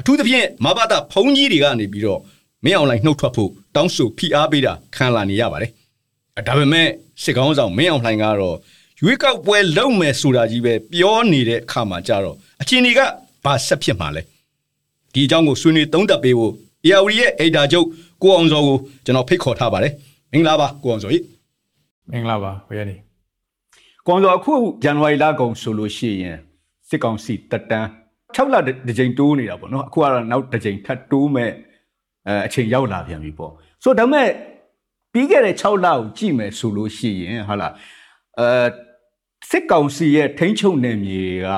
[0.00, 2.20] အထူးသဖြင့်မဘာသာဖုံးကြီးတွေကနေပြီးတော့
[2.64, 5.70] မင်းအောင်လှိုင်နှုတ်ထွက်ဖို့ တောင်းဆိုဖိအားပေးတာခံလာနေရပါတယ်။
[6.48, 6.88] ဒါပေမဲ့
[7.22, 8.56] စစ်ကောင်းဆောင်မင်းအောင်လှိုင်ကတော့
[9.02, 13.00] ရွေးကောက်ပွဲလုပ်မယ်ဆိုတာကြီးပဲပြောနေတဲ့အခါမှာကြတော့အချင်းတွေက
[13.44, 14.22] ဘာဆက်ဖြစ်မှာလဲ
[15.12, 16.52] ဒီအကြောင်းကိုဆွေးနွေးသုံးသပ်ပေးဖို့
[16.86, 17.86] ARD ရဲ့အိဒါချုပ်
[18.22, 19.92] ကိုအောင်စောကိုကျွန်တော်ဖိတ်ခေါ်ထားပါတယ်
[20.32, 21.24] မင်္ဂလာပါကိုအောင်စောကြီး
[22.10, 23.00] မင်္ဂလာပါဘယ်ရည်
[24.06, 26.36] ကိုအောင်စောအခုဇန်နဝါရီလကုန်ဆိုလို့ရှိရင်
[26.88, 27.88] စစ်ကောင်စီတက်တန်း
[28.36, 31.50] 6လတစ်ကြိမ်တိုးနေတာပေါ့နော်အခုကတော့နောက်တစ်ကြိမ်ထပ်တိုးမဲ့
[32.28, 33.52] အဲအချိန်ရောက်လာပြန်ပြီပေါ့
[33.82, 34.28] ဆိုတော့ဒါမဲ့
[35.12, 37.72] ပြီးခဲ့တဲ့6လကိုကြည့်မယ်ဆိုလို့ရှိရင်ဟာလား
[38.38, 38.48] အဲ
[39.50, 41.48] စစ်ကောင်စီရဲ့ထိန်းချုပ်နယ်မြေက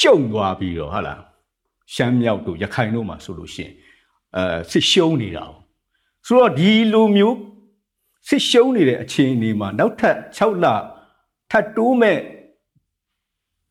[0.00, 1.20] ကျုံသွားပြီးတော့ဟာလား
[1.94, 3.72] ရှမ်းမြောက်တို့ရခိုင်တို့မှာဆိုလို့ရှိရင်
[4.36, 5.52] အဲစစ်ရှုံးနေတာ哦
[6.26, 7.36] ဆိုတော့ဒီလိုမျိုး
[8.28, 10.66] စစ်ရှုံးနေတဲ့အခြေအနေမှာနောက်ထပ်6လ
[11.50, 12.18] ထပ်တိုးမဲ့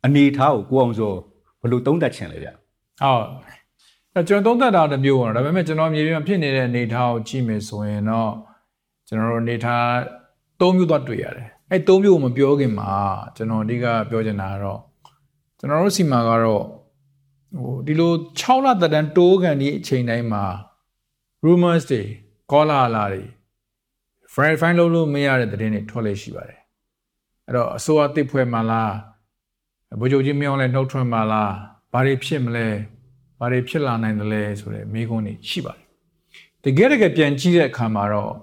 [0.06, 1.14] အနေထားကိုကိုအောင်စော
[1.62, 3.59] ဘယ်လိုသုံးသပ်ချင်လဲဗျဟုတ်အဲ
[4.28, 8.32] ကျွန်တော်သုံးသပ်တာတစ်မျိုးပေါ့နော်ဒါပေမဲ့ကျွန်တော်မြေပြင်မှာဖြစ်နေတဲ့အနေအထားကိုကြည့်မယ်ဆိုရင်တော့
[9.08, 9.86] ကျွန်တော်တို့အနေအထား
[10.60, 12.92] ၃မျိုးသွားတွေ့ရတယ်အဲ၃မျိုးကိုမပြောခင်မှာ
[13.36, 14.80] ကျွန်တော်အဓိကပြောချင်တာကတော့
[15.60, 16.64] ကျွန်တော်တို့စီမှာကတော့
[17.58, 20.44] ဟိုဒီလို6လသက်တမ်းတိုးကန်ဒီအချိန်တိုင်းမှာ
[21.46, 22.02] rumors တွေ
[22.52, 23.24] ကောလာလာတွေ
[24.34, 26.60] verify လုပ်လို့မရတဲ့သတင်းတွေထွက်လေရှိပါတယ်
[27.46, 28.94] အဲ့တော့အစိုးရတစ်ဖွဲ့မှလား
[30.00, 31.54] ဗိုလ်ချုပ်ကြီးမြောင်းလဲနှုတ်ထွက်မှလား
[31.94, 32.68] ဘာတွေဖြစ်မလဲ
[33.40, 35.86] ဘာတွေဖြစ်လာနိုင်တယ်လဲဆိုတဲ့မိကုန်းတွေရှိပါတယ်
[36.64, 38.34] တကယ်တကယ်ပြန်ကြည့်တဲ့အခါမှာတော့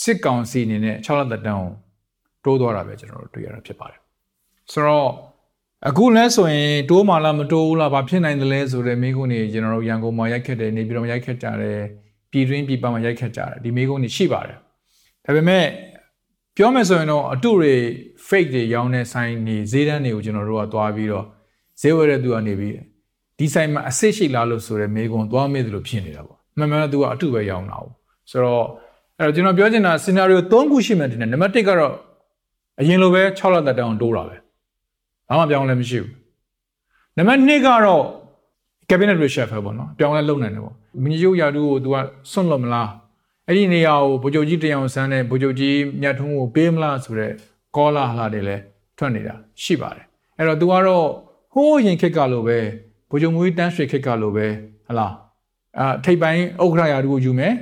[0.00, 1.70] စစ်ကောင်စီအနေနဲ့6လသက်တမ်းကို
[2.44, 4.00] တိုးသွားတာပဲကျွန်တော်တို့တွေ့ရတာဖြစ်ပါတယ်
[4.72, 5.10] ဆိုတော့
[5.88, 11.78] အခုလဲဆိုရင်တိုးမှလားမတိုးဘူးလားဘာဖြစ်နိုင်တယ်လဲဆိုတဲ့မိကုန်းတွေကျွန်တော်တို့ရန်ကုန်မှာရိုက်ခတ်တယ်နေပြည်တော်မှာရိုက်ခတ်ကြတယ်
[12.30, 14.56] ပြည်တွင်းပြည်ပမှာရိုက်ခတ်ကြတယ်ဒီမိကုန်းတွေရှိပါတယ်
[15.24, 15.66] ဒါပေမဲ့
[16.56, 17.74] ပြောမယ်ဆိုရင်တော့အတုတွေ
[18.28, 21.26] fake တွေရောင်းတဲ့ဆိုင်နေဈေးတန်းတွေကိုကျွန်တော်တို့ကသွားပြီးတော့
[21.80, 22.74] ဈေးဝယ်တဲ့သူကနေပြီး
[23.40, 27.94] ဒီဆိုင်မှာအစစ်ရှိလားလို့ဆိုတဲ့မေကွန်သွားမေးသလိုဖြစ်နေတာပေါ့မှန်မှန်တော့သူကအတုပဲရောင်းတာဘူး
[28.30, 28.64] ဆိုတော့
[29.18, 31.94] အဲ့တော့ကျွန်တော်ပြောချင်တာ scenario 3ခုရှိမှတင်တယ်နံပါတ်1ကတော့
[32.80, 34.36] အရင်လိုပဲ6လသက်တောင်တိုးတာပဲ
[35.28, 36.12] ဘာမှပြောင်းလဲမရှိဘူး
[37.16, 38.02] နံပါတ်2ကတော့
[38.88, 41.96] cabinet reshuffle ပေါ့နော်ပြောင်းလဲလုပ်နိုင်တယ်ပေါ့မင်းရုပ်ရာတူကို तू က
[42.32, 42.88] စွန့်လို့မလား
[43.46, 47.32] အဲ့ဒီနေရာကိုဗိုလ်ချုပ်ကြီးတရောင်ဆန်းနဲ့ဗိုလ်ချုပ်ကြီးမြတ်ထုံးကိုပေးမလားဆိုတော့
[47.76, 48.62] ကောလာဟလာတွေလည်း
[48.98, 50.06] ထွက်နေတာရှိပါတယ်
[50.38, 51.06] အဲ့တော့ तू ကတော့
[51.52, 52.58] ဟိုးရင်ခက်ကလိုပဲ
[53.10, 54.46] ဗိုလ်ချုပ်မွေးတန်းရွှေခက်ကလိုပဲ
[54.86, 55.12] ဟလား
[55.78, 57.52] အာထိပ်ပိုင်းဥက္ခရာရာတူကိုယူမယ်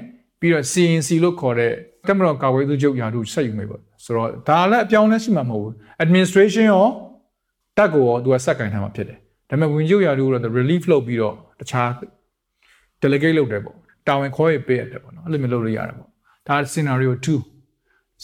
[0.40, 1.72] ပြီးတော့ CNC လို့ခေါ်တဲ့
[2.06, 6.86] တက်မတော်ကာကွယ်သူချုပ်ရာတူဆက်ယူမယ်ပေါ့ဆိုတော့ဒါလည်းအပြောင်းလဲရှိမှာမဟုတ်ဘူး administration ရော
[7.76, 11.88] တက်ကိုရော तू ကစက်ကင်ထားမှာဖြစ်တယ်ဒါပေမဲ့ဝင်ချုပ်ရာတူကတော့ relief လုပ်ပြီးတော့တခြား
[13.02, 16.08] delegate လုပ်တယ်ပေါ့တာဝန်ခေါ်ရပေးရတယ်ပေါ့နော်အဲ့လိုမျိုးလုပ်လို့ရတယ်ပေါ့
[16.48, 17.57] ဒါ scenario 2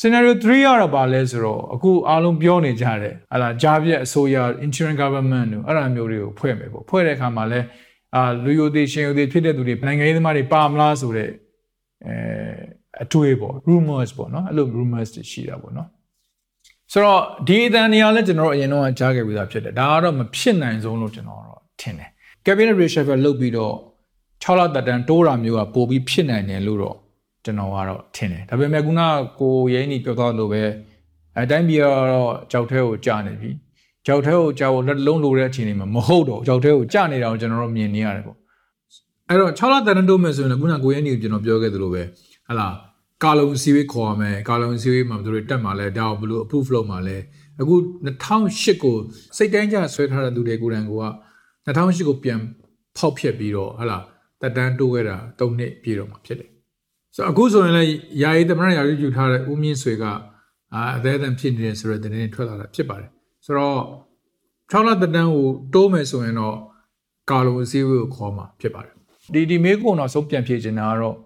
[0.01, 7.61] scenario 3ကတော့ပါလဲဆိုတော့အခုအားလုံးပြောနေကြတယ်ဟာလာဂျာပြက်အစိုးရ insurance government တို့အဲ့ဒါမျိုးတွေကိုဖွဲ့မယ်ပေါ့ဖွဲ့တဲ့အခါမှာလဲ
[8.15, 11.31] အာလူယိုသေးရှင်ယိုသေးဖြစ်တဲ့သူတွေနိုင်ငံရေးသမားတွေပါမလားဆိုတော့
[12.07, 12.15] အဲ
[13.03, 15.89] အတွေ့ပေါ့ rumors ပေါ့နော်အဲ့လို rumors တွေရှိတာပေါ့နော်
[16.93, 22.11] ဆိုတော့ဒီအတန်နေရာလဲကျွန်တော်တို့အရင်တော့ကြားခဲ့ပြီးသားဖြစ်တယ်ဒါကတော့မဖြစ်နိုင်ဆုံးလို့ကျွန်တော်တော့ထင်တယ်
[22.45, 23.75] cabinet reshuffle လုပ်ပြီးတော့
[24.43, 26.97] 6လတက်တန်းတိုးတာမျိုးကပိုပြီးဖြစ်နိုင်တယ်လို့တော့
[27.45, 29.03] ကျွန်တော်ကတော့ထင်တယ်ဒါပေမဲ့ခုန
[29.41, 30.63] ကိုရဲနီပြောသွားလို့ပဲ
[31.41, 33.51] အတိုင်းပြည်ကတော့ကြောက်ထဲကိုကြာနေပြီ
[34.07, 38.37] ကြောက်ထဲကိုကြာဖို့လက်လုံးလိုတဲ့အခြေအနေမှာမဟုတ်တော့ကြောက်ထဲကိုကြာနေတာကိုကျွန်တော်တို့မြင်နေရတယ်ပေါ့
[39.29, 42.03] အဲ့တော့6လတက်တန်းတိုးမယ်ဆိုရင်ခုနကိုရဲနီကိုကျွန်တော်ပြောခဲ့သလိုပဲ
[42.49, 42.69] ဟလာ
[43.25, 47.17] ကာလုံစီဝေးခေါ်ရမယ်ကာလုံစီဝေးမှာတို့တက်မှာလဲဒါကိုဘယ်လို approve လုပ်မှာလဲ
[47.61, 47.75] အခု
[48.07, 48.97] 2008ကို
[49.37, 50.91] စိတ်တိုင်းကြဆွဲထားတဲ့သူတွေကိုယ်တိုင်က
[51.67, 52.39] 2008ကိုပြန်
[52.97, 53.99] ဖောက်ဖြက်ပြီးတော့ဟလာ
[54.41, 56.51] တက်တန်းတိုးခဲ့တာ၃နှစ်ပြည့်တော့မှာဖြစ်တယ်
[57.15, 57.91] ဆိုတော့အခုဆိုရင်လည်း
[58.23, 60.05] ယာယီသမရယာယီယူထားတဲ့ဦးမြင့်ဆွေက
[60.75, 63.11] အာအသေးအံဖြစ်နေတယ်ဆိုတဲ့သတင်းထွက်လာတာဖြစ်ပါတယ်
[63.45, 63.81] ဆိုတော့
[64.71, 66.57] 6လတက်တန်းကိုတိုးမယ်ဆိုရင်တော့
[67.31, 68.95] ကာလုံအစည်းအဝေးကိုခေါ်မှာဖြစ်ပါတယ်
[69.35, 71.17] ဒီဒီမေးခွန်းတော့ဆုံးပြန်ဖြေချင်တာကတော့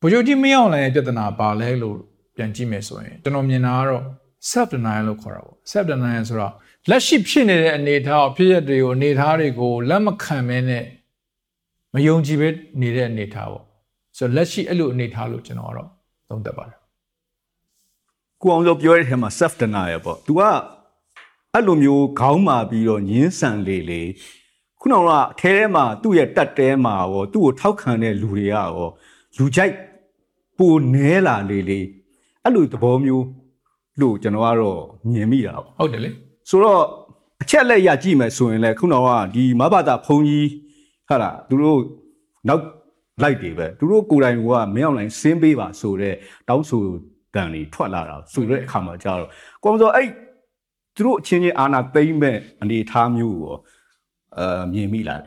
[0.00, 1.96] ဗိုလ်ချုပ်ကြီးမင်းအောင်လှိုင်ရဲ့ပြဿနာပါလဲလို့
[2.36, 4.02] ပြန်ကြည့်မယ်ဆိုရင်ကျွန်တော်မြင်တာကတော့
[4.50, 6.52] self denial လို့ခေါ်တာပေါ့ self denial ဆိုတော့
[6.90, 10.84] လက်ရှိဖြစ်နေတဲ့အနေအထားကိုဖြစ်ရတွေကိုအနေအထားတွေကိုလက်မခံမဲနဲ့
[11.94, 12.48] မယုံကြည်ပဲ
[12.80, 13.64] နေတဲ့အနေအထားပေါ့
[14.16, 15.88] ဆိုတော့လက်ရှိအဲ့လိုအနေအထားလို့ကျွန်တော်ကတော့
[16.28, 16.78] သုံးသပ်ပါတယ်
[18.40, 20.40] ကိုအောင်စောပြောတဲ့ထဲမှာ self denial ပေါ့ तू က
[21.52, 24.02] အဲ့လိုမျိုးခေါင်းမာပြီးတော့ညင်းဆန်လေလေ
[24.80, 28.88] ခုနကအထဲထဲမှာသူ့ရဲ့တက်တဲမှာရောသူ့ကိုထောက်ခံတဲ့လူတွေကရော
[29.36, 29.74] လူကြိုက်
[30.58, 31.80] ပိုနဲလာလေလေ
[32.42, 33.26] အဲ့လိုသဘောမျိုး
[34.00, 34.80] လို့ကျွန်တော်ကတော့
[35.12, 36.10] မြင်မိတာပေါ့ဟုတ်တယ်လေ
[36.48, 36.82] ဆိုတော့
[37.42, 40.48] အချက်လက်ရကြည့်မယ်ဆိုရင်လည်းခုနကဒီမဘာသာဖုံကြီး
[41.08, 41.80] ဟာလားသူတို့
[42.48, 42.62] နောက်
[43.22, 46.16] လိုက်တွေပဲသူတို့ကိုယ်တိုင်ကမင်းအောင်လိုင်းစင်းပေးပါဆိုတော့
[46.48, 46.82] တောင်းဆို
[47.34, 49.30] တန်တွေထွက်လာတာဆိုတဲ့အခါမှာကြာတော့
[49.64, 50.08] ကိုအောင်စောအဲ့
[50.94, 53.54] သူတို့အချင်းချင်းအာနာသိမ့်မဲ့အနေအထားမျိုးကို
[54.38, 55.22] အာမြင်မိလား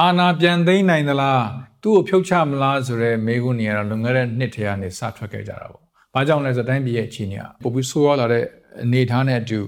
[0.00, 1.42] အာနာပြန်သိမ်းနိုင်သလား
[1.82, 5.82] သူ့ကိုဖြုတ်ချမလားဆိုတော့မေကုန်းနေရတော့လွန်ခဲ့တဲ့နှစ်ထဲကနေစထွက်ခဲ့ကြတာပေါ့။
[6.14, 8.44] ဘာကြောင့်လဲဆိုတော့တိုင်းပြည်ရဲ့အခြေအနေကပိုပြီးဆိုးရွားလာတဲ့
[8.84, 9.60] အနေအထားနဲ့အတူ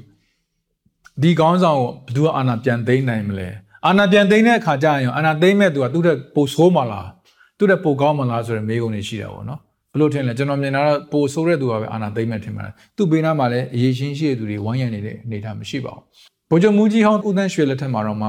[1.22, 3.48] ဒီကောင်းဆောင်ကိုဘယ်သူကအာနာပြန်သိမ်းနိုင်မလဲ။
[3.86, 7.06] အာနာပြန်သိမ်းတဲ့အခါကျရင်အာနာသိမ်းမဲ့သူကသူ့တဲ့ပိုဆိုးမလား။
[7.58, 9.60] သူ့တဲ့ပိုကောင်းမလားဆိုတော့မေကုန်းနေရှိတာပေါ့နော်။
[9.92, 16.02] ဘလို့ထင်လဲကျွန်တော်မြင်တာတော့ပိုဆိုးတဲ့သူကပဲအာနာသိမ်းမဲ့ထင်ပါတယ်။သူ့ဘေးနားမှာလည်းအရေးရှင်းရှိတဲ့သူတွေဝိုင်းရံနေတဲ့အနေအထားမရှိပါဘူး။
[16.50, 18.28] ဗိုလ်ချုပ်မူကြီးဟောင်းဦးသန်းရွှေလက်ထက်မှာတော့မှ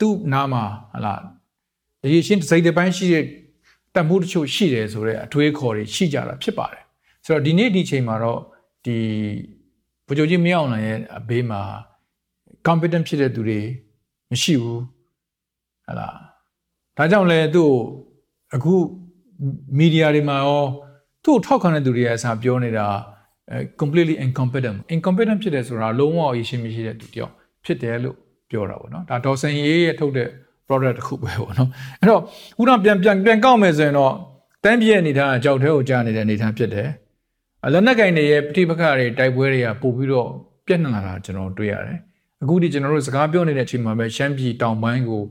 [0.00, 0.62] သူ့နားမှာ
[0.94, 1.14] ဟလာ
[2.04, 3.24] အရေးရှင်းစိတ်တစ်ပိုင်းရှိတဲ့
[3.94, 6.82] တတ်မှုတချို့ရှိတယ်ဆိုတော့အထွေးခေါ်တွေရှိကြတာဖြစ်ပါတယ်
[7.24, 8.40] ဆိုတော့ဒီနေ့ဒီချိန်မှာတော့
[8.84, 8.96] ဒီ
[10.06, 11.60] ဗိုလ်ချုပ်ကြီးမင်းအောင်လှိုင်ရဲ့အဘေးမှာ
[12.66, 13.60] competent ဖြစ်တဲ့သူတွေ
[14.30, 14.80] မရှိဘူး
[15.86, 16.08] ဟလာ
[16.96, 17.70] ဒါကြောင့်လဲသူ့
[18.54, 18.74] အခု
[19.78, 20.62] မီဒီယာတွေမှာရော
[21.24, 22.86] သူ့ကိုထောက်ခံတဲ့သူတွေကအစားပြောနေတာ
[23.50, 27.32] အဲ completely incompetent incompetent ဖြစ်တယ်ဆိုတာလုံးဝအရေးရှင်းမရှိတဲ့သူတယောက်
[27.64, 28.16] ဖြစ်တယ်လို့
[28.50, 30.28] ပြောတာပေါ့နော်ဒါဒေါ်စင်ရေးရဲ့ထုတ်တဲ့
[30.66, 31.68] product တစ်ခုပဲပေါ့နော်
[32.00, 32.22] အဲ့တော့
[32.56, 34.14] ခုနပြန်ပြန်ပြန်ကောက်မယ်ဆိုရင်တော့
[34.64, 36.88] တန်းပြည့်အနေထားအကြောက်သေးကိုကြားနေတဲ့အနေထားဖြစ်တယ်
[37.72, 40.30] လက်နက်ကင်တွေရဲ့ပဋိပက္ခတွေတိုက်ပွဲတွေကပို့ပြီးတော့
[40.66, 41.98] ပြက်နှံလာတာကျွန်တော်တွေ့ရတယ်
[42.42, 45.22] အခုဒီကျွန်တော်တို့စကားပြောနေတဲ့အချိန်မှာပဲရှမ်းပြည်တောင်ပိုင်းကို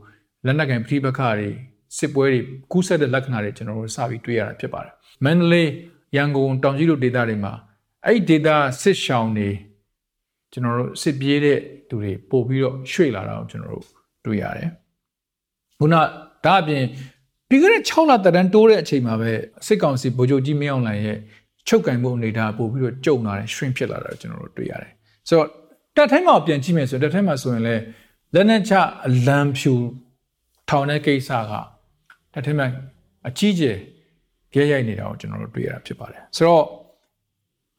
[0.46, 1.50] လက်နက်ကင်ပဋိပက္ခတွေ
[1.96, 2.40] စစ်ပွဲတွေ
[2.72, 4.92] ကူးဆက်တဲ့လက္ခဏာတွေကျွန်တော်တို့စပြီးတွေ့ရတာဖြစ်ပါတယ်
[5.24, 5.70] မန္တလေး
[6.16, 7.52] ရန်ကုန်တောင်ကြီးတို့ဒေသတွေမှာ
[8.06, 8.48] အဲ့ဒီဒေသ
[8.82, 9.50] စစ်ရှောင်းတွေ
[10.52, 13.86] ကျွန်တော်တို့စစ်ပြေးတဲ့သူတွေပို့ပြီးတော့ရွှေ့လာတာကိုကျွန်တော်တို့
[14.24, 14.70] တွေ့ရတယ်
[15.78, 16.84] ခုနဒါအပြင်
[17.48, 19.32] ပြီးခဲ့တဲ့6လတန်းတိုးတဲ့အချိန်မှာပဲ
[19.66, 21.18] စစ်ကောင်စီဗိုလ်ချုပ်ကြီးမင်းအောင်လှိုင်ရဲ့
[21.68, 24.92] ချုပ်ကင်မှုအနေထားပို့ပြီးတော့ကြုံလာတယ် shrink ဖြစ်လာတာကျွန်တော်တို့တွေ့ရတယ်
[25.28, 25.48] ဆိုတော့
[25.96, 27.82] တက်ထိုင်းမှာပြန်ကြည့်မယ်ဆိုတက်ထိုင်းမှာဆိုရင်လည်း
[28.34, 28.72] လက်နက်ချ
[29.06, 29.74] အလံဖြူ
[30.68, 31.52] ထောင်တဲ့ကိစ္စက
[32.34, 32.66] တက်ထိုင်းမှာ
[33.28, 33.76] အကြီးကျယ်
[34.52, 36.64] ပြည့်ရိုက်နေတာကိုကျွန်တော်တို့တွေ့ရတာဖြစ်ပါတယ်ဆိုတော့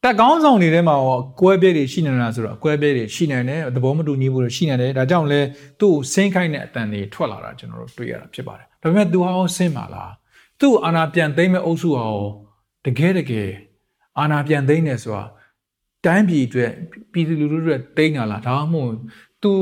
[0.02, 5.40] တက်ကောင်းဆောင်တွေထဲမှာရောကွဲပြဲတွေရှိနေတာဆိုတော့ကွဲပြဲတွေရှိနေတယ်သဘောမတူညီဘူးတွေရှိနေတယ်ဒါကြောင့်လဲ
[5.80, 10.12] သူ့ကိုဆင်းခိုင်းတဲ့အတန်တွေထွက်လာတာကျွန်တော်တို့တွေ့ရတာဖြစ်ပါတယ်ဒါပေမဲ့သူဟာရောဆင်းပါလား
[10.60, 12.22] သူ့အာနာပြန်သိမ်းမဲ့အုပ်စုဟာရော
[12.86, 13.50] တကယ်တကယ်
[14.18, 15.22] အာနာပြန်သိမ်းနေဆိုတာ
[16.04, 16.72] တိုင်းပြည်အတွက်
[17.12, 18.96] ပြည်သူလူထုတွေတိတ်နာလားဒါမှမဟုတ်
[19.42, 19.52] သူ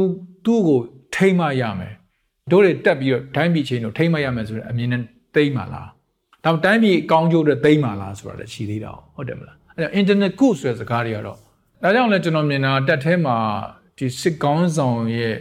[0.44, 0.80] သူ့ကို
[1.14, 1.94] ထိမ့်မရမယ်
[2.50, 5.02] တို့တွေတက်ပြီးတော့တိုင်းပြည်ချင်းကိုထိမ့်မရမယ်ဆိုတဲ့အမြင်နဲ့
[5.36, 5.88] တိမ့်ပါလား
[6.44, 11.36] ဒါမှတိုင်းပြည်အကောင်းကျိုးတွေတိမ့်ပါလားဆိုတာလည်းရှိသေးတာဟုတ်တယ်မလားအဲ့တော့ internet ကုဆိုတဲ့စကားတွေကတော့
[11.82, 13.36] ဒါကြောင့်လည်းကျွန်တော်မြင်တာတက်ထဲမှာ
[13.98, 15.36] ဒီစစ်ကောင်းဆောင်ရဲ့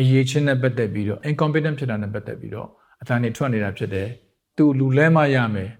[0.00, 2.68] အရေးချင်းနဲ့ပတ်သက်ပြီးတော့ incompetent ဖြစ်တာနဲ့ပတ်သက်ပြီးတော့
[3.02, 4.08] အတန်းတွေထွက်နေတာဖြစ်တယ်
[4.56, 5.70] သူလူလဲမရမယ်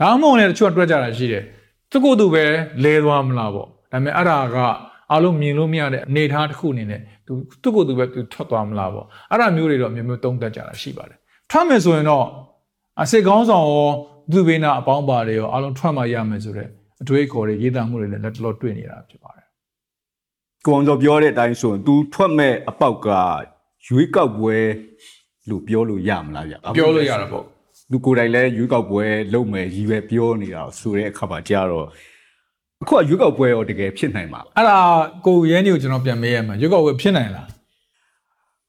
[0.00, 1.44] ဒါမှမဟုတ်လည်းတချို့ကတွက်ကြတာရှိတယ်
[1.90, 2.44] သူကိုယ်သူပဲ
[2.84, 4.56] လဲသွားမလားပေါ့ဒါပေမဲ့အဲ့ဒါက
[5.12, 11.18] အလုံးမြင်လို့မရတဲ့အနေအထားတစ်ခုအနေနဲ့သူသူကိုယ်သူပဲသူထွက်သွားမလားပေါ့အဲ့ဒါမျိုးတွေတော့မျိုးမျိုးသုံးသပ်ကြတာရှိပါတယ်
[11.50, 12.26] ထွက်မယ်ဆိုရင်တော့
[13.02, 13.90] အစစ်ကောင်းဆောင်ရော
[14.32, 16.70] သူဘေးနာအပေါင်းပါတွေရောအလုံးထွက်မှရမယ်ဆိုတော့
[17.02, 19.46] အတွေးခေါ်တွေရေးသားမှုတွေလည်းလက်တလောတွေ့နေတာဖြစ်ပါတယ်
[20.64, 23.08] ကိုအောင်စောပြောတဲ့အတိုင်းဆိုရင် तू ထွက်မဲ့အပေါက်က
[23.88, 24.56] ရွေးကောက်ပွဲ
[25.48, 27.44] လို့ပြောလို့ရမလားဗျပြောလို့ရတာပေါ့
[27.90, 31.86] သူကိုယ်တိုင်လည်းရွေးကောက်ပွဲလုပ်မယ်ရည်ပဲပြောနေတာဆိုတဲ့အခါမှာကြာတော့
[32.82, 34.78] အခုကရွေးကောက်ပွဲရောတကယ်ဖြစ်နိုင်မှာလားအဲ့ဒါ
[35.26, 37.46] ကိုရဲနေကိုကျွန်တော်ပြန်မေးရမှာရွေးကောက်ပွဲဖြစ်နိုင်လား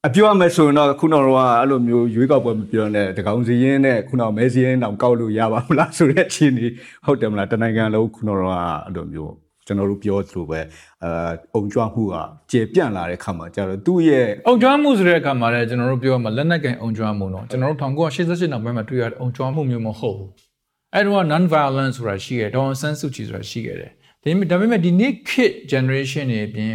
[0.08, 6.68] အပြောရမယ်ဆိုရင်တော့ခုနကတော့အဲ့လိုမျိုးရွေးကောက်ပွဲမပြောနဲ့တကောင်စီရင်နဲ့ခုနကမဲစီရင်တောင်ကောက်လို့ရပါမလားဆိုတဲ့အခြေအနေ
[7.06, 9.34] ဟုတ်တယ်မလားတနိုင်ငံလုံးခုနကတော့အဲ့လိုမျိုး
[9.68, 10.60] ကျွန်တော်တို့ပြောသလိုပဲ
[11.04, 11.12] အဲ
[11.56, 12.16] အုံကြွမှုက
[12.52, 20.45] ကျေပြန့်လာတဲ့ခါမှာကျတော့သူ့ရဲ့အုံကြွားမှုဆိုတဲ့အခါမှာလည်းကျွန်တော်တို့ပြောမှာလက်နက်ကင်အုံကြွားမှုတော့ကျွန်တော်တို့1988နောက်ပိုင်းမှာတွေ့ရတဲ့အုံကြွားမှုမျိုးမဟုတ်ဘူး
[20.96, 23.92] အဲ့တော့ non violence ဆိုတာရှိခဲ့ဒေါ်ဆန်းစုကြည်ဆိုတာရှိခဲ့တယ်
[24.24, 26.74] ဒါပေမဲ့ဒါပေမဲ့ဒီနေ့ kid generation တွေအပြင်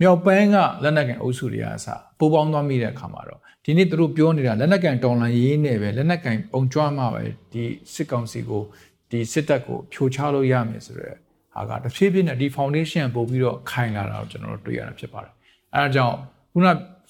[0.00, 1.86] မြောက်ပိုင်းကလက်နက်ကင်အုပ်စုတွေအားစ
[2.18, 8.62] ပိုးပေါင်းသွားမိတဲ့အခါမှာတော့ဒီနေ့သူတို့ပြောနေတာလက်နက်ကင်တော်လန်ရေးနဲ့ပဲလက်နက်ကင်အုံကြွားမှပဲဒီစစ်ကောင်စီကို
[9.10, 11.16] ဒီစစ်တပ်ကိုဖြိုချလို့ရမယ်ဆိုတော့
[11.54, 15.32] ဟာကတစ်ဖြည်းဖြည်းနဲ့ဒီ foundation ပို့ပြီးတော့ခိုင်လာတာကိုကျွန်တော်တို့တွေ့ရတာဖြစ်ပါတယ်
[15.74, 16.16] အဲဒါကြောင့်
[16.52, 16.66] ခုန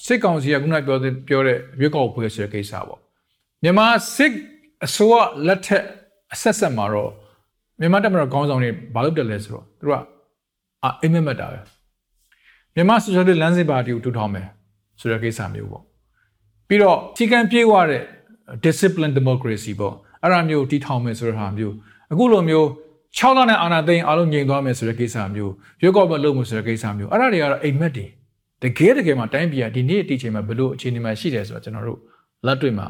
[0.06, 3.00] စစ်ကောင်စီကခုနပြောတဲ့ပြောတဲ့ရွေးကောက်ပွဲဆိုတဲ့ကိစ္စပေါ့
[3.62, 4.32] မြန်မာစစ်
[4.86, 5.14] အစိုးရ
[5.46, 5.84] လက်ထက်
[6.34, 7.10] အဆက်ဆက်မှာတော့
[7.80, 10.02] မြန်မာတပ်မတော်ခေါင်းဆောင်တွေဘာလုပ်တယ်လဲဆိုတော့သူတို့က
[10.84, 11.58] အာအိမ်မက်မက်တာပဲ
[12.74, 14.46] မြန်မာဆိုရှယ်လစ်လမ်းစဉ်ပါတီကိုထူထောင်မယ်
[15.00, 15.84] ဆိုတဲ့ကိစ္စမျိုးပေါ့
[16.68, 18.02] ပြီးတော့စီကံပြေးွားတဲ့
[18.64, 21.74] discipline democracy ပေါ့အဲ့ဒါမျိုးတီထောင်မယ်ဆိုတဲ့ဟာမျိုး
[22.12, 22.66] အခုလိုမျိုး
[23.18, 28.06] 6လနဲ့အာဏာသိမ်းအားလုံးငြိမ်သွားမယ်ဆိုတဲ့ကိစ္စမျိုးရွေးကောက်ပွဲလုပ်မယ်ဆိုတဲ့ကိစ္စမျိုးအဲ့ဒါတွေကတော့အိမ်မက်တွေ
[28.62, 31.98] တကယ်တကယ်မှာတိုင်းပြည်ကဒီနေ့အတိအချိန်မှာဘလို့အခြေအနေမှာရှိတယ်ဆိုတော့ကျွန်တော်တို့
[32.46, 32.86] လက်တွေ့မှာ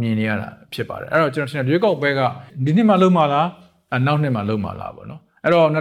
[0.00, 2.20] မြင်နေရတာဖြစ်ပါတယ်အဲ့တော့ကျွန်တော်ထင်တယ်ရွေးကောက်ပွဲက
[2.64, 3.48] ဒီနှစ်မှာလုပ်မှာလား
[4.06, 5.78] နောက်နှစ်မှာလုပ်မှာလားပေါ့နော်အဲ့တော့2000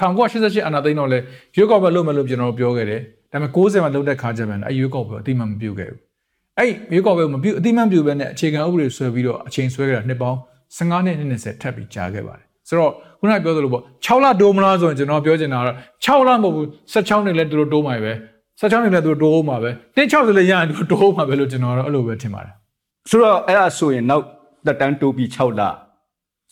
[0.00, 1.18] 1988အာဏာသိမ်းတော့လဲ
[1.56, 3.00] ရွေးကောက်ပွဲလုပ်မယ်လို့ကျွန်တော်ပြောခဲ့တယ်
[3.32, 6.00] ဒါပေမဲ့90မှာလုပ်တဲ့ခါကျမှအဲ့ရွေးကောက်ပွဲအတိမမပြုတ်ခဲ့ဘူး
[6.58, 10.38] အဲ့ရွေးကောက်ပွဲမပြုတ်အတိမပြုတ်ပဲနဲ့အခြေခံဥပဒေဆွဲပြီးတော့အချိန်ဆွဲခဲ့တာနှစ်ပေါင်း
[10.76, 18.12] 15နှစ်20ထပ်ပြီးကြာခဲ့ပါတယ်ဆိုတော့ခုနပြောသလိုပေါ့6လတိုးမလားဆိုရင်ကျွန်တော်ပြောချင်တာကတော့6လမဟုတ်ဘူး16နှစ်လည်းသူတို့တိုးမှာပဲ
[18.60, 22.54] 16နှစ်လည်းသူတို့တိုးမှာပဲ160လည်းရရင်သူတို့တိုးမှာပဲလို့ကျွန်တော်ကတော့အဲ့လိုပဲထင်ပါတယ်
[23.08, 24.24] ဆိုတော့အဲ့ဒါဆိုရင်နောက်
[24.66, 25.62] တက်တန်းတိုးပြီး6လ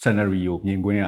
[0.02, 1.04] scenario မြင်ကွင်းက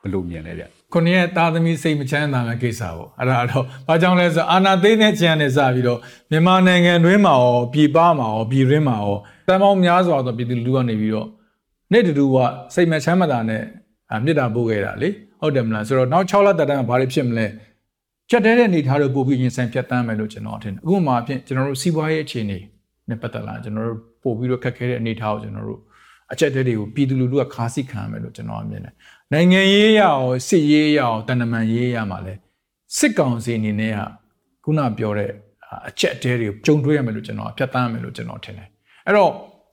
[0.00, 5.98] ဘယ်လိုမြင်လဲဗျခုနှစ်ရဲ့သားသမီးစိတ်မချမ်းသာမဲ့ကိစ္စပေါ့အဲ့ဒါတော့ဘာကြောင့်လဲဆိုအာနာသိတဲ့ချမ်းနဲ့စပြီးတော့
[6.30, 9.16] မြန်မာနိုင်ငံတွင်းမှာရောပြည်ပမှာရောပြည်ရင်းမှာရော
[9.48, 11.28] တန်ပေါင်းများစွာသောပြည်သူလူထုကနေပြီးတော့
[11.92, 12.36] နေ့တူတူက
[12.74, 13.62] စိတ်မချမ်းသာနဲ့
[14.24, 15.08] မြစ်တာပို့ခဲ့တာလေ
[15.40, 17.46] ဟုတ်တယ်မလားဆိုတော့နောက်6လတက်တန်းကဘာတွေဖြစ်မလဲ
[18.30, 22.58] ချက်တဲတဲ့အနေထားတို့ပို့ပြီးရင်ဆိုင်ဖြတ်တန်းမယ်လို့ကျွန်တော်ထင်တယ်အခုမှအဖြစ်ကျွန်တော်တို့စီးပွားရေးအခြေအနေ
[23.08, 25.80] နဲ့ပတ်သက်လာကျွန်တော်တို့ ပို့ပြီးတော့ခက်ခဲတဲ့အနေထားကိုကျွန်တော်တို့
[26.32, 28.94] အချက်တဲတွေကိုပြည်သူလူထုကခါးစိခံရမယ်လို့ကျွန်တော်မြင်တယ်
[29.32, 32.34] နိုင်ငံရေးရအောင်စစ်ရေးရအောင်တန်တမန်ရေးရမှာလဲ
[32.96, 33.98] စစ်ကောင်စီအနေနဲ့က
[34.64, 35.30] ခုနပြောတဲ့
[35.88, 38.68] အချက်တဲတွေကိုကြုံတွေ့ရမယ်လို့ကျွန်တော်ဖြတ်တန်းရမယ်လို့ကျွန်တော်ထင်တယ်
[39.06, 39.30] အဲ့တော့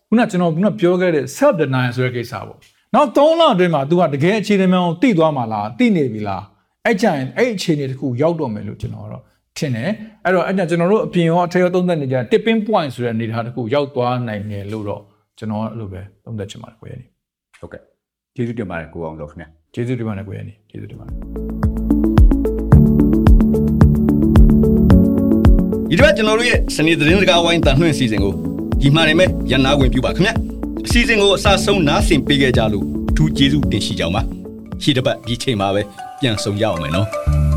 [0.10, 2.58] ခုနကျွန်တော်ခုနပြောခဲ့တဲ့ self denial ဆိုတဲ့ကိစ္စပေါ့
[2.96, 6.44] နောက်3လအတွင်းမှာ तू ကတကယ်အခြေအနေမှန်ကိုသိသွားမှာလားသိနေပြီလား
[6.86, 9.24] အဲ့ကြရင်အဲ့အခြေအနေတခုရောက်တော့မယ်လို့ကျွန်တော်တော့
[9.58, 9.90] ထင်တယ်
[10.24, 15.02] အဲ့တော့အဲ့ကြကျွန်တော်တို့အပြင်ရောအထက်ရောသုံးသပ်နေကြ tipping point ဆိုတဲ့အနေအထားတခုရောက်သွားနိုင်တယ်လို့တော့
[15.38, 17.02] ကျွန်တော်အဲ့လိုပဲသုံးသပ်ချင်ပါတယ်ကိုရည်
[17.60, 17.82] ဟုတ်ကဲ့
[18.36, 21.14] ကျေးဇူးတင်ပါတယ်ကိုအောင်စောခင်ဗျာကျေးဇူးတင်ပါတယ်ကိုရည်ကျေးဇူးတင်ပါတယ်
[25.90, 28.34] ဒီတစ်ပတ်ကျွန်တော်တို့ရဲ့စနေသတင်းစကားဝိုင်းတန်လှည့်စီစဉ်ကို
[28.82, 30.32] ဒီမှာနေမဲ့ရန်နာဝင်ပြပါခင်ဗျ
[30.86, 34.22] အစီအစဉ်ကိုအစားဆုံးနားဆင်ပေးခဲ့ကြလို့အထူးကျေးဇူးတင်ရှိကြောင်းပါ
[34.82, 35.82] ရှိတစ်ပတ်ဒီချိန်မှာပဲ
[36.20, 37.53] ပြန်ဆောင်ကြအောင်မယ်နော်